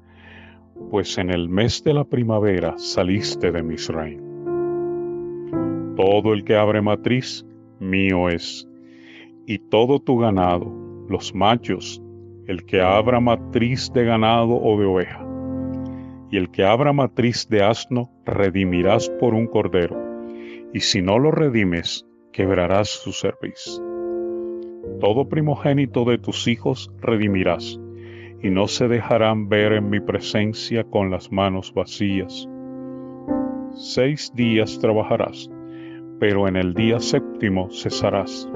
pues 0.90 1.18
en 1.18 1.30
el 1.30 1.50
mes 1.50 1.84
de 1.84 1.94
la 1.94 2.04
primavera 2.04 2.78
saliste 2.78 3.52
de 3.52 3.64
Misraim. 3.64 4.22
Todo 5.96 6.34
el 6.34 6.44
que 6.44 6.56
abre 6.56 6.82
matriz, 6.82 7.46
mío 7.80 8.30
es 8.30 8.68
y 9.48 9.60
todo 9.60 10.00
tu 10.00 10.18
ganado, 10.18 10.70
los 11.08 11.34
machos, 11.34 12.04
el 12.48 12.66
que 12.66 12.82
abra 12.82 13.22
matriz 13.22 13.92
de 13.94 14.04
ganado 14.04 14.62
o 14.62 14.78
de 14.78 14.86
oveja, 14.86 15.26
y 16.30 16.38
el 16.38 16.52
que 16.52 16.66
abra 16.66 16.92
matriz 16.92 17.48
de 17.50 17.64
asno, 17.64 18.12
redimirás 18.26 19.10
por 19.22 19.34
un 19.34 19.48
cordero, 19.48 19.98
y 20.74 20.82
si 20.82 21.02
no 21.02 21.18
lo 21.18 21.32
redimes, 21.32 22.06
quebrarás 22.34 22.90
su 22.90 23.14
cerviz. 23.14 23.82
Todo 25.00 25.30
primogénito 25.30 26.04
de 26.04 26.18
tus 26.18 26.48
hijos 26.50 26.92
redimirás, 27.00 27.80
y 28.42 28.50
no 28.50 28.68
se 28.68 28.88
dejarán 28.88 29.50
ver 29.50 29.74
en 29.74 29.90
mi 29.90 30.00
presencia 30.00 30.84
con 30.84 31.10
las 31.10 31.32
manos 31.32 31.74
vacías. 31.74 32.48
Seis 33.74 34.32
días 34.36 34.80
trabajarás, 34.80 35.50
pero 36.20 36.48
en 36.48 36.56
el 36.56 36.74
día 36.74 37.00
séptimo 37.00 37.70
cesarás 37.72 38.50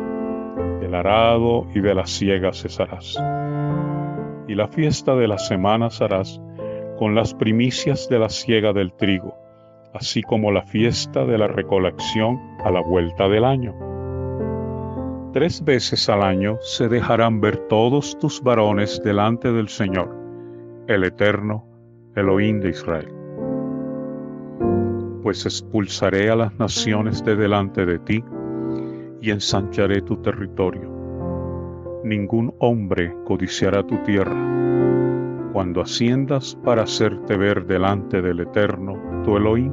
del 0.79 0.95
arado 0.95 1.67
y 1.73 1.79
de 1.79 1.95
la 1.95 2.05
siega 2.05 2.53
cesarás. 2.53 3.17
Y 4.47 4.55
la 4.55 4.67
fiesta 4.67 5.15
de 5.15 5.27
las 5.27 5.47
semanas 5.47 6.01
harás 6.01 6.41
con 6.97 7.15
las 7.15 7.33
primicias 7.33 8.09
de 8.09 8.19
la 8.19 8.29
siega 8.29 8.73
del 8.73 8.93
trigo, 8.93 9.35
así 9.93 10.21
como 10.21 10.51
la 10.51 10.63
fiesta 10.63 11.25
de 11.25 11.37
la 11.37 11.47
recolección 11.47 12.39
a 12.63 12.71
la 12.71 12.81
vuelta 12.81 13.27
del 13.27 13.45
año. 13.45 13.90
Tres 15.33 15.63
veces 15.63 16.09
al 16.09 16.23
año 16.23 16.57
se 16.59 16.89
dejarán 16.89 17.39
ver 17.39 17.57
todos 17.69 18.19
tus 18.19 18.41
varones 18.41 19.01
delante 19.01 19.49
del 19.49 19.69
Señor, 19.69 20.13
el 20.87 21.05
Eterno, 21.05 21.65
Elohim 22.17 22.59
de 22.59 22.71
Israel. 22.71 23.07
Pues 25.23 25.45
expulsaré 25.45 26.29
a 26.29 26.35
las 26.35 26.59
naciones 26.59 27.23
de 27.23 27.37
delante 27.37 27.85
de 27.85 27.99
ti, 27.99 28.21
y 29.21 29.31
ensancharé 29.31 30.01
tu 30.01 30.17
territorio. 30.17 30.89
Ningún 32.03 32.53
hombre 32.59 33.15
codiciará 33.23 33.83
tu 33.87 33.97
tierra. 33.99 34.35
Cuando 35.53 35.81
asciendas 35.81 36.57
para 36.65 36.83
hacerte 36.83 37.37
ver 37.37 37.65
delante 37.65 38.21
del 38.21 38.41
Eterno, 38.41 38.97
tu 39.23 39.37
Elohim, 39.37 39.71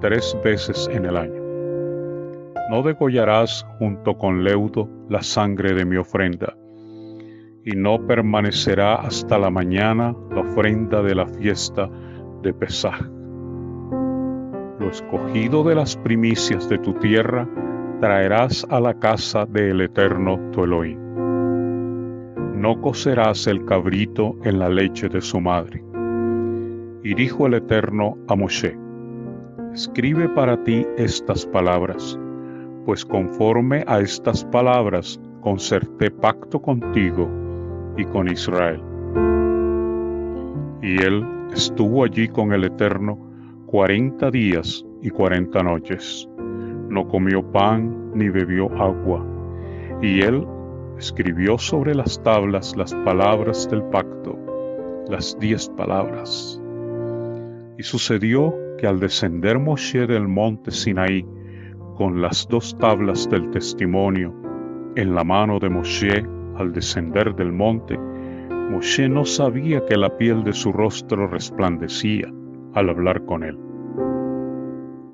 tres 0.00 0.34
veces 0.42 0.88
en 0.90 1.04
el 1.04 1.18
año. 1.18 1.43
No 2.70 2.82
degollarás 2.82 3.66
junto 3.78 4.16
con 4.16 4.42
leudo 4.42 4.88
la 5.08 5.22
sangre 5.22 5.74
de 5.74 5.84
mi 5.84 5.96
ofrenda, 5.96 6.56
y 7.64 7.72
no 7.76 8.06
permanecerá 8.06 8.94
hasta 8.94 9.38
la 9.38 9.50
mañana 9.50 10.14
la 10.30 10.40
ofrenda 10.40 11.02
de 11.02 11.14
la 11.14 11.26
fiesta 11.26 11.90
de 12.42 12.54
Pesaj. 12.54 13.00
Lo 14.78 14.88
escogido 14.88 15.62
de 15.62 15.74
las 15.74 15.96
primicias 15.96 16.68
de 16.68 16.78
tu 16.78 16.94
tierra 16.94 17.48
traerás 18.00 18.66
a 18.70 18.80
la 18.80 18.98
casa 18.98 19.46
del 19.46 19.82
Eterno 19.82 20.38
tu 20.50 20.64
Elohim. 20.64 20.98
No 22.54 22.80
cocerás 22.80 23.46
el 23.46 23.64
cabrito 23.66 24.36
en 24.42 24.58
la 24.58 24.68
leche 24.68 25.08
de 25.08 25.20
su 25.20 25.40
madre. 25.40 25.84
Y 27.02 27.14
dijo 27.14 27.46
el 27.46 27.54
Eterno 27.54 28.16
a 28.26 28.34
Moshe, 28.34 28.76
escribe 29.74 30.28
para 30.30 30.62
ti 30.64 30.86
estas 30.96 31.44
palabras, 31.46 32.18
pues 32.84 33.04
conforme 33.04 33.84
a 33.86 34.00
estas 34.00 34.44
palabras 34.44 35.20
concerté 35.40 36.10
pacto 36.10 36.60
contigo 36.60 37.28
y 37.96 38.04
con 38.04 38.28
Israel. 38.28 38.82
Y 40.82 41.02
él 41.02 41.26
estuvo 41.52 42.04
allí 42.04 42.28
con 42.28 42.52
el 42.52 42.64
Eterno 42.64 43.18
cuarenta 43.66 44.30
días 44.30 44.84
y 45.02 45.10
cuarenta 45.10 45.62
noches 45.62 46.28
no 46.94 47.08
comió 47.08 47.42
pan 47.50 48.12
ni 48.14 48.28
bebió 48.28 48.72
agua. 48.80 49.26
Y 50.00 50.22
él 50.22 50.46
escribió 50.96 51.58
sobre 51.58 51.94
las 51.94 52.22
tablas 52.22 52.76
las 52.76 52.94
palabras 53.04 53.68
del 53.68 53.82
pacto, 53.84 54.38
las 55.08 55.36
diez 55.40 55.68
palabras. 55.70 56.60
Y 57.76 57.82
sucedió 57.82 58.54
que 58.78 58.86
al 58.86 59.00
descender 59.00 59.58
Moshe 59.58 60.06
del 60.06 60.28
monte 60.28 60.70
Sinaí, 60.70 61.26
con 61.94 62.20
las 62.20 62.46
dos 62.48 62.76
tablas 62.78 63.28
del 63.30 63.50
testimonio 63.50 64.34
en 64.96 65.14
la 65.14 65.24
mano 65.24 65.58
de 65.58 65.68
Moshe 65.68 66.24
al 66.56 66.72
descender 66.72 67.34
del 67.34 67.52
monte, 67.52 67.98
Moshe 67.98 69.08
no 69.08 69.24
sabía 69.24 69.84
que 69.86 69.96
la 69.96 70.16
piel 70.16 70.44
de 70.44 70.52
su 70.52 70.72
rostro 70.72 71.26
resplandecía 71.26 72.32
al 72.74 72.90
hablar 72.90 73.24
con 73.24 73.44
él. 73.44 73.58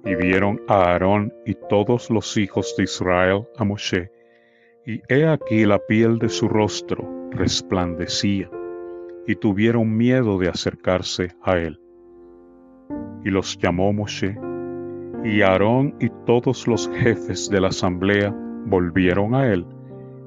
Y 0.04 0.14
vieron 0.14 0.60
a 0.68 0.92
Aarón 0.92 1.32
y 1.46 1.54
todos 1.68 2.10
los 2.10 2.36
hijos 2.36 2.74
de 2.76 2.84
Israel 2.84 3.46
a 3.56 3.64
Moshe, 3.64 4.10
y 4.86 5.00
he 5.08 5.26
aquí 5.26 5.66
la 5.66 5.78
piel 5.78 6.18
de 6.18 6.28
su 6.28 6.48
rostro 6.48 7.28
resplandecía, 7.30 8.50
y 9.26 9.34
tuvieron 9.36 9.96
miedo 9.96 10.38
de 10.38 10.48
acercarse 10.48 11.28
a 11.42 11.58
él. 11.58 11.80
Y 13.24 13.30
los 13.30 13.58
llamó 13.58 13.92
Moshe, 13.92 14.36
y 15.24 15.42
Aarón 15.42 15.94
y 16.00 16.08
todos 16.26 16.66
los 16.66 16.88
jefes 16.94 17.50
de 17.50 17.60
la 17.60 17.68
asamblea 17.68 18.34
volvieron 18.66 19.34
a 19.34 19.52
él, 19.52 19.66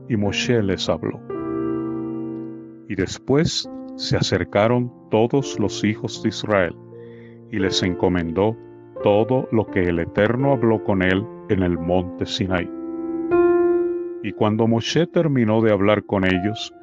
y 0.10 0.18
Moshe 0.18 0.62
les 0.62 0.88
habló. 0.90 1.20
Y 2.88 2.96
después 2.96 3.70
se 3.96 4.18
acercaron 4.18 4.92
todos 5.10 5.60
los 5.60 5.84
hijos 5.84 6.22
de 6.22 6.30
Israel, 6.30 6.76
y 7.52 7.60
les 7.60 7.82
encomendó 7.82 8.56
todo 9.04 9.48
lo 9.52 9.66
que 9.68 9.84
el 9.84 10.00
Eterno 10.00 10.54
habló 10.54 10.84
con 10.84 11.02
él 11.02 11.26
en 11.50 11.64
el 11.64 11.78
monte 11.78 12.26
Sinai. 12.26 12.70
Y 14.24 14.32
cuando 14.34 14.68
Moshe 14.68 15.08
terminó 15.08 15.62
de 15.62 15.72
hablar 15.72 16.06
con 16.06 16.24
ellos, 16.26 16.74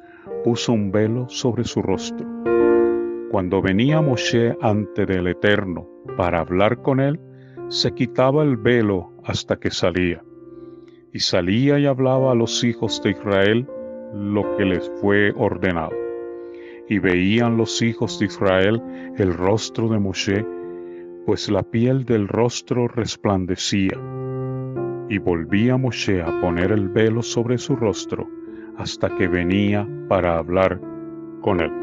puso 0.43 0.73
un 0.73 0.91
velo 0.91 1.27
sobre 1.29 1.63
su 1.63 1.81
rostro. 1.81 2.27
Cuando 3.31 3.61
venía 3.61 4.01
Moshe 4.01 4.55
ante 4.61 5.05
del 5.05 5.27
Eterno 5.27 5.87
para 6.17 6.41
hablar 6.41 6.81
con 6.81 6.99
él, 6.99 7.19
se 7.71 7.93
quitaba 7.93 8.43
el 8.43 8.57
velo 8.57 9.13
hasta 9.23 9.55
que 9.55 9.71
salía. 9.71 10.21
Y 11.13 11.19
salía 11.19 11.79
y 11.79 11.85
hablaba 11.85 12.33
a 12.33 12.35
los 12.35 12.65
hijos 12.65 13.01
de 13.01 13.11
Israel 13.11 13.65
lo 14.13 14.57
que 14.57 14.65
les 14.65 14.91
fue 14.99 15.31
ordenado. 15.37 15.95
Y 16.89 16.99
veían 16.99 17.55
los 17.55 17.81
hijos 17.81 18.19
de 18.19 18.25
Israel 18.25 18.81
el 19.17 19.33
rostro 19.33 19.87
de 19.87 19.99
Moshe, 19.99 20.45
pues 21.25 21.49
la 21.49 21.63
piel 21.63 22.03
del 22.03 22.27
rostro 22.27 22.89
resplandecía. 22.89 23.97
Y 25.07 25.17
volvía 25.19 25.77
Moshe 25.77 26.21
a 26.21 26.41
poner 26.41 26.73
el 26.73 26.89
velo 26.89 27.21
sobre 27.21 27.57
su 27.57 27.77
rostro 27.77 28.27
hasta 28.77 29.15
que 29.15 29.29
venía 29.29 29.87
para 30.09 30.37
hablar 30.37 30.81
con 31.41 31.61
él. 31.61 31.80